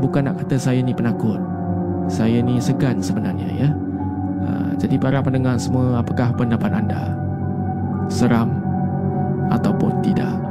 bukan 0.05 0.29
nak 0.29 0.45
kata 0.45 0.61
saya 0.61 0.85
ni 0.85 0.93
penakut. 0.93 1.41
Saya 2.12 2.45
ni 2.45 2.61
segan 2.61 3.01
sebenarnya 3.01 3.49
ya. 3.49 3.68
Uh, 4.45 4.77
jadi 4.77 5.01
para 5.01 5.25
pendengar 5.25 5.57
semua 5.57 6.05
apakah 6.05 6.37
pendapat 6.37 6.68
anda? 6.68 7.16
Seram 8.12 8.53
ataupun 9.49 10.05
tidak 10.05 10.51